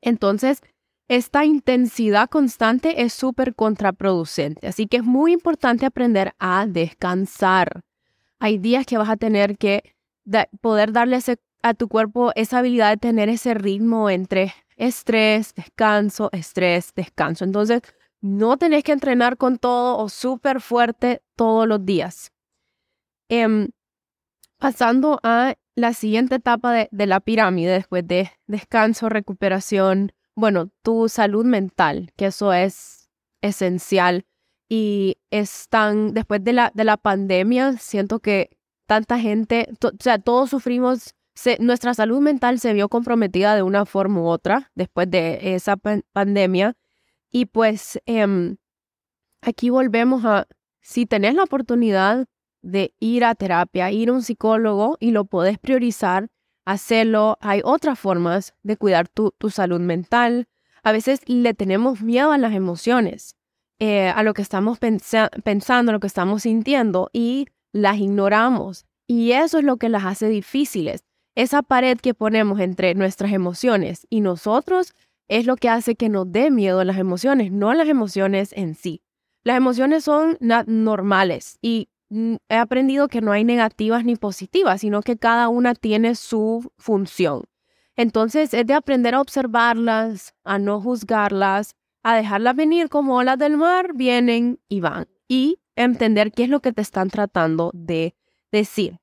Entonces, 0.00 0.60
esta 1.06 1.44
intensidad 1.44 2.28
constante 2.28 3.02
es 3.02 3.12
súper 3.12 3.54
contraproducente, 3.54 4.66
así 4.66 4.88
que 4.88 4.96
es 4.96 5.04
muy 5.04 5.34
importante 5.34 5.86
aprender 5.86 6.34
a 6.40 6.66
descansar. 6.66 7.82
Hay 8.40 8.58
días 8.58 8.86
que 8.86 8.98
vas 8.98 9.08
a 9.08 9.16
tener 9.16 9.56
que 9.56 9.96
poder 10.60 10.92
darle 10.92 11.18
a 11.62 11.74
tu 11.74 11.88
cuerpo 11.88 12.32
esa 12.34 12.58
habilidad 12.58 12.90
de 12.90 12.96
tener 12.96 13.28
ese 13.28 13.54
ritmo 13.54 14.10
entre 14.10 14.54
estrés, 14.76 15.54
descanso, 15.54 16.30
estrés, 16.32 16.92
descanso. 16.94 17.44
Entonces, 17.44 17.82
no 18.20 18.56
tenés 18.56 18.84
que 18.84 18.92
entrenar 18.92 19.36
con 19.36 19.58
todo 19.58 19.98
o 19.98 20.08
súper 20.08 20.60
fuerte 20.60 21.22
todos 21.36 21.66
los 21.66 21.84
días. 21.84 22.32
Em, 23.28 23.68
pasando 24.58 25.20
a 25.22 25.54
la 25.74 25.92
siguiente 25.92 26.36
etapa 26.36 26.72
de, 26.72 27.06
la 27.06 27.20
pirámide, 27.20 27.72
después 27.72 28.06
de 28.06 28.30
descanso, 28.46 29.08
recuperación, 29.08 30.12
bueno, 30.34 30.70
tu 30.82 31.08
salud 31.08 31.44
mental, 31.44 32.12
que 32.16 32.26
eso 32.26 32.52
es 32.52 33.10
esencial. 33.42 34.26
Y 34.68 35.16
están, 35.30 36.12
después 36.12 36.44
de 36.44 36.52
la, 36.52 36.72
de 36.74 36.84
la 36.84 36.96
pandemia, 36.96 37.78
siento 37.78 38.20
que 38.20 38.57
tanta 38.88 39.18
gente, 39.18 39.68
o 39.84 39.90
sea, 40.00 40.18
todos 40.18 40.48
sufrimos, 40.48 41.14
nuestra 41.60 41.92
salud 41.92 42.20
mental 42.20 42.58
se 42.58 42.72
vio 42.72 42.88
comprometida 42.88 43.54
de 43.54 43.62
una 43.62 43.84
forma 43.84 44.22
u 44.22 44.26
otra 44.26 44.72
después 44.74 45.10
de 45.10 45.54
esa 45.54 45.76
pandemia 45.76 46.74
y 47.30 47.44
pues 47.44 48.00
em, 48.06 48.56
aquí 49.42 49.68
volvemos 49.68 50.24
a, 50.24 50.46
si 50.80 51.04
tenés 51.04 51.34
la 51.34 51.42
oportunidad 51.42 52.26
de 52.62 52.94
ir 52.98 53.26
a 53.26 53.34
terapia, 53.34 53.92
ir 53.92 54.08
a 54.08 54.14
un 54.14 54.22
psicólogo 54.22 54.96
y 55.00 55.10
lo 55.10 55.26
podés 55.26 55.58
priorizar, 55.58 56.30
hacerlo. 56.64 57.36
Hay 57.42 57.60
otras 57.62 57.98
formas 57.98 58.54
de 58.62 58.78
cuidar 58.78 59.06
tu, 59.08 59.32
tu 59.36 59.50
salud 59.50 59.80
mental. 59.80 60.48
A 60.82 60.92
veces 60.92 61.20
le 61.26 61.52
tenemos 61.52 62.00
miedo 62.00 62.32
a 62.32 62.38
las 62.38 62.54
emociones 62.54 63.36
eh, 63.80 64.08
a 64.08 64.22
lo 64.22 64.32
que 64.32 64.42
estamos 64.42 64.78
pensando, 64.78 65.90
a 65.90 65.92
lo 65.92 66.00
que 66.00 66.06
estamos 66.06 66.42
sintiendo 66.44 67.10
y 67.12 67.48
las 67.72 67.98
ignoramos. 67.98 68.86
Y 69.06 69.32
eso 69.32 69.58
es 69.58 69.64
lo 69.64 69.76
que 69.76 69.88
las 69.88 70.04
hace 70.04 70.28
difíciles. 70.28 71.04
Esa 71.34 71.62
pared 71.62 71.98
que 71.98 72.14
ponemos 72.14 72.60
entre 72.60 72.94
nuestras 72.94 73.32
emociones 73.32 74.06
y 74.10 74.20
nosotros 74.20 74.94
es 75.28 75.46
lo 75.46 75.56
que 75.56 75.68
hace 75.68 75.94
que 75.94 76.08
nos 76.08 76.30
dé 76.30 76.50
miedo 76.50 76.82
las 76.84 76.98
emociones, 76.98 77.52
no 77.52 77.72
las 77.74 77.88
emociones 77.88 78.52
en 78.52 78.74
sí. 78.74 79.02
Las 79.44 79.56
emociones 79.56 80.04
son 80.04 80.36
normales 80.40 81.58
y 81.62 81.88
mm, 82.10 82.36
he 82.48 82.56
aprendido 82.56 83.08
que 83.08 83.20
no 83.20 83.32
hay 83.32 83.44
negativas 83.44 84.04
ni 84.04 84.16
positivas, 84.16 84.80
sino 84.80 85.02
que 85.02 85.16
cada 85.16 85.48
una 85.48 85.74
tiene 85.74 86.14
su 86.16 86.72
función. 86.76 87.44
Entonces 87.96 88.52
es 88.54 88.66
de 88.66 88.74
aprender 88.74 89.14
a 89.14 89.20
observarlas, 89.20 90.34
a 90.44 90.58
no 90.58 90.80
juzgarlas, 90.80 91.76
a 92.02 92.16
dejarlas 92.16 92.56
venir 92.56 92.88
como 92.88 93.16
olas 93.16 93.38
del 93.38 93.56
mar, 93.56 93.92
vienen 93.94 94.60
y 94.68 94.80
van. 94.80 95.08
Y 95.28 95.60
entender 95.84 96.32
qué 96.32 96.44
es 96.44 96.48
lo 96.48 96.60
que 96.60 96.72
te 96.72 96.82
están 96.82 97.10
tratando 97.10 97.70
de 97.74 98.14
decir. 98.52 98.98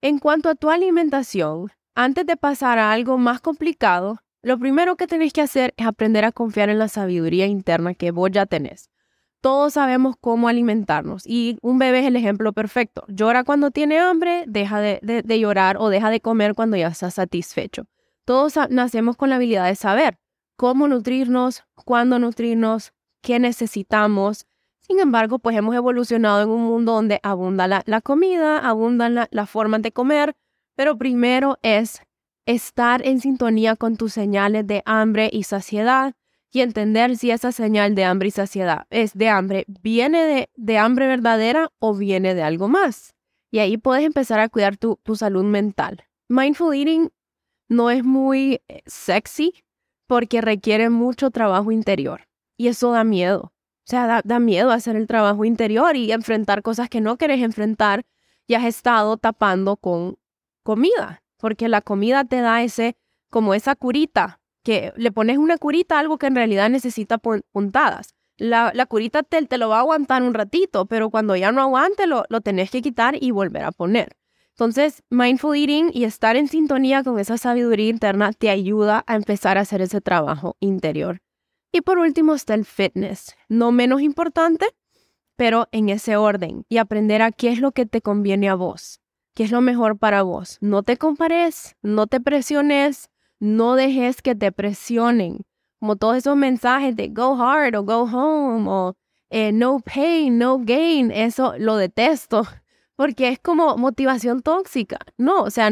En 0.00 0.18
cuanto 0.18 0.48
a 0.48 0.54
tu 0.54 0.70
alimentación, 0.70 1.70
antes 1.94 2.26
de 2.26 2.36
pasar 2.36 2.78
a 2.78 2.92
algo 2.92 3.18
más 3.18 3.40
complicado, 3.40 4.20
lo 4.42 4.58
primero 4.58 4.96
que 4.96 5.06
tenés 5.06 5.32
que 5.32 5.40
hacer 5.40 5.74
es 5.76 5.86
aprender 5.86 6.24
a 6.24 6.32
confiar 6.32 6.68
en 6.68 6.78
la 6.78 6.88
sabiduría 6.88 7.46
interna 7.46 7.94
que 7.94 8.12
vos 8.12 8.30
ya 8.30 8.46
tenés. 8.46 8.90
Todos 9.40 9.74
sabemos 9.74 10.16
cómo 10.20 10.48
alimentarnos 10.48 11.24
y 11.24 11.58
un 11.62 11.78
bebé 11.78 12.00
es 12.00 12.06
el 12.06 12.16
ejemplo 12.16 12.52
perfecto. 12.52 13.04
Llora 13.08 13.44
cuando 13.44 13.70
tiene 13.70 13.98
hambre, 13.98 14.44
deja 14.46 14.80
de, 14.80 15.38
llorar 15.38 15.76
o 15.78 15.88
deja 15.88 16.10
de 16.10 16.20
comer 16.20 16.54
cuando 16.54 16.76
ya 16.76 16.88
está 16.88 17.10
satisfecho. 17.10 17.86
Todos 18.24 18.54
nacemos 18.70 19.16
con 19.16 19.30
la 19.30 19.36
habilidad 19.36 19.66
de 19.66 19.76
saber 19.76 20.18
cómo 20.56 20.88
nutrirnos, 20.88 21.64
cuándo 21.84 22.18
nutrirnos, 22.18 22.92
qué 23.22 23.38
necesitamos. 23.38 24.46
Sin 24.88 25.00
embargo, 25.00 25.38
pues 25.38 25.54
hemos 25.54 25.74
evolucionado 25.74 26.42
en 26.42 26.48
un 26.48 26.62
mundo 26.62 26.92
donde 26.92 27.20
abunda 27.22 27.68
la, 27.68 28.00
comida, 28.00 28.58
abundan 28.58 29.14
las 29.14 29.28
la 29.30 29.44
formas 29.44 29.82
de 29.82 29.92
comer, 29.92 30.34
pero 30.76 30.96
primero 30.96 31.58
es 31.62 32.00
estar 32.46 33.06
en 33.06 33.20
sintonía 33.20 33.76
con 33.76 33.96
tus 33.98 34.14
señales 34.14 34.66
de 34.66 34.82
hambre 34.86 35.28
y 35.30 35.42
saciedad 35.42 36.14
y 36.50 36.62
entender 36.62 37.18
si 37.18 37.30
esa 37.30 37.52
señal 37.52 37.94
de 37.94 38.04
hambre 38.04 38.28
y 38.28 38.30
saciedad 38.30 38.86
es 38.88 39.12
de 39.12 39.28
hambre, 39.28 39.66
viene 39.82 40.48
de, 40.56 40.78
hambre 40.78 41.06
verdadera 41.06 41.70
o 41.78 41.94
viene 41.94 42.34
de 42.34 42.42
algo 42.42 42.68
más. 42.68 43.14
Y 43.50 43.58
ahí 43.58 43.76
puedes 43.76 44.06
empezar 44.06 44.40
a 44.40 44.48
cuidar 44.48 44.78
tu, 44.78 44.98
salud 45.14 45.44
mental. 45.44 46.04
Mindful 46.30 46.74
eating 46.74 47.10
no 47.68 47.90
es 47.90 48.02
muy 48.02 48.62
eh, 48.68 48.80
sexy 48.86 49.52
porque 50.06 50.40
requiere 50.40 50.88
mucho 50.88 51.30
trabajo 51.30 51.70
interior 51.72 52.26
y 52.56 52.68
eso 52.68 52.92
da 52.92 53.04
miedo. 53.04 53.52
O 53.88 53.90
sea, 53.90 54.06
da, 54.06 54.20
da 54.22 54.38
miedo 54.38 54.70
hacer 54.70 54.96
el 54.96 55.06
trabajo 55.06 55.46
interior 55.46 55.96
y 55.96 56.12
enfrentar 56.12 56.60
cosas 56.60 56.90
que 56.90 57.00
no 57.00 57.16
quieres 57.16 57.40
enfrentar 57.40 58.04
y 58.46 58.52
has 58.52 58.66
estado 58.66 59.16
tapando 59.16 59.76
con 59.78 60.18
comida, 60.62 61.22
porque 61.38 61.70
la 61.70 61.80
comida 61.80 62.24
te 62.24 62.42
da 62.42 62.62
ese, 62.62 62.98
como 63.30 63.54
esa 63.54 63.74
curita 63.76 64.40
que 64.62 64.92
le 64.96 65.10
pones 65.10 65.38
una 65.38 65.56
curita 65.56 65.96
a 65.96 66.00
algo 66.00 66.18
que 66.18 66.26
en 66.26 66.34
realidad 66.34 66.68
necesita 66.68 67.16
puntadas. 67.16 68.14
La, 68.36 68.72
curita 68.84 69.22
te, 69.22 69.46
te, 69.46 69.56
lo 69.56 69.70
va 69.70 69.78
a 69.78 69.80
aguantar 69.80 70.22
un 70.22 70.34
ratito, 70.34 70.84
pero 70.84 71.08
cuando 71.08 71.34
ya 71.34 71.50
no 71.50 71.62
aguante 71.62 72.06
lo, 72.06 72.24
lo 72.28 72.42
tenés 72.42 72.70
que 72.70 72.82
quitar 72.82 73.16
y 73.18 73.30
volver 73.30 73.64
a 73.64 73.72
poner. 73.72 74.18
Entonces, 74.50 75.02
mindful 75.08 75.56
eating 75.56 75.92
y 75.94 76.04
estar 76.04 76.36
en 76.36 76.48
sintonía 76.48 77.02
con 77.02 77.18
esa 77.18 77.38
sabiduría 77.38 77.88
interna 77.88 78.34
te 78.34 78.50
ayuda 78.50 79.02
a 79.06 79.16
empezar 79.16 79.56
a 79.56 79.62
hacer 79.62 79.80
ese 79.80 80.02
trabajo 80.02 80.58
interior. 80.60 81.22
Y 81.72 81.82
por 81.82 81.98
último 81.98 82.34
está 82.34 82.54
el 82.54 82.64
fitness, 82.64 83.36
no 83.48 83.72
menos 83.72 84.00
importante, 84.00 84.74
pero 85.36 85.68
en 85.70 85.88
ese 85.88 86.16
orden 86.16 86.64
y 86.68 86.78
aprender 86.78 87.22
a 87.22 87.30
qué 87.30 87.50
es 87.50 87.60
lo 87.60 87.72
que 87.72 87.86
te 87.86 88.00
conviene 88.00 88.48
a 88.48 88.54
vos, 88.54 89.00
qué 89.34 89.44
es 89.44 89.50
lo 89.50 89.60
mejor 89.60 89.98
para 89.98 90.22
vos. 90.22 90.58
No 90.60 90.82
te 90.82 90.96
compares, 90.96 91.76
no 91.82 92.06
te 92.06 92.20
presiones, 92.20 93.10
no 93.38 93.76
dejes 93.76 94.22
que 94.22 94.34
te 94.34 94.50
presionen, 94.50 95.44
como 95.78 95.96
todos 95.96 96.16
esos 96.16 96.36
mensajes 96.36 96.96
de 96.96 97.08
go 97.08 97.40
hard 97.40 97.76
o 97.76 97.84
go 97.84 98.02
home 98.02 98.68
o 98.68 98.96
eh, 99.30 99.52
no 99.52 99.80
pain, 99.80 100.38
no 100.38 100.58
gain, 100.58 101.10
eso 101.10 101.54
lo 101.58 101.76
detesto, 101.76 102.42
porque 102.96 103.28
es 103.28 103.38
como 103.38 103.76
motivación 103.76 104.42
tóxica. 104.42 104.98
No, 105.18 105.42
o 105.42 105.50
sea, 105.50 105.70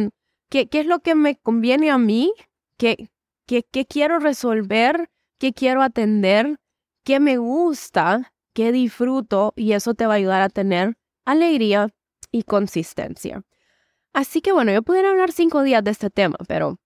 ¿qué, 0.51 0.69
qué 0.69 0.81
es 0.81 0.87
lo 0.87 1.01
que 1.01 1.15
me 1.15 1.37
conviene 1.37 1.91
a 1.91 1.99
mí? 1.99 2.33
¿Qué, 2.79 3.11
qué, 3.47 3.65
qué 3.65 3.87
quiero 3.87 4.19
resolver? 4.19 5.11
¿Qué 5.39 5.53
quiero 5.53 5.83
atender? 5.83 6.59
¿Qué 7.05 7.21
me 7.21 7.37
gusta? 7.37 8.33
¿Qué 8.53 8.73
disfruto? 8.73 9.53
Y 9.57 9.73
eso 9.73 9.95
te 9.95 10.07
va 10.07 10.15
a 10.15 10.17
ayudar 10.17 10.43
a 10.43 10.49
tener 10.49 10.97
alegría 11.25 11.91
y 12.33 12.43
consistencia. 12.43 13.43
Así 14.13 14.41
que 14.41 14.53
bueno, 14.53 14.73
yo 14.73 14.83
pudiera 14.83 15.11
hablar 15.11 15.33
cinco 15.33 15.63
días 15.63 15.85
de 15.85 15.91
este 15.91 16.09
tema, 16.09 16.39
pero 16.49 16.79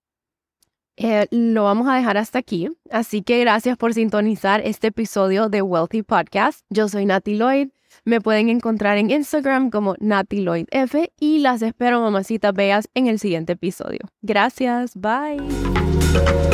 eh, 0.97 1.27
lo 1.31 1.65
vamos 1.65 1.89
a 1.89 1.95
dejar 1.95 2.19
hasta 2.19 2.39
aquí. 2.39 2.69
Así 2.91 3.23
que 3.23 3.39
gracias 3.41 3.77
por 3.77 3.95
sintonizar 3.95 4.61
este 4.65 4.89
episodio 4.89 5.49
de 5.49 5.63
Wealthy 5.63 6.03
Podcast. 6.03 6.65
Yo 6.71 6.89
soy 6.89 7.07
Nati 7.07 7.37
Lloyd. 7.37 7.69
Me 8.05 8.21
pueden 8.21 8.49
encontrar 8.49 8.99
en 8.99 9.11
Instagram 9.11 9.71
como 9.71 9.95
Nati 10.01 10.43
Lloyd 10.43 10.67
F 10.71 11.13
y 11.19 11.39
las 11.39 11.63
espero, 11.63 12.01
mamacitas 12.01 12.53
bellas, 12.53 12.89
en 12.95 13.07
el 13.07 13.19
siguiente 13.19 13.53
episodio. 13.53 14.01
Gracias. 14.23 14.93
Bye. 14.97 16.50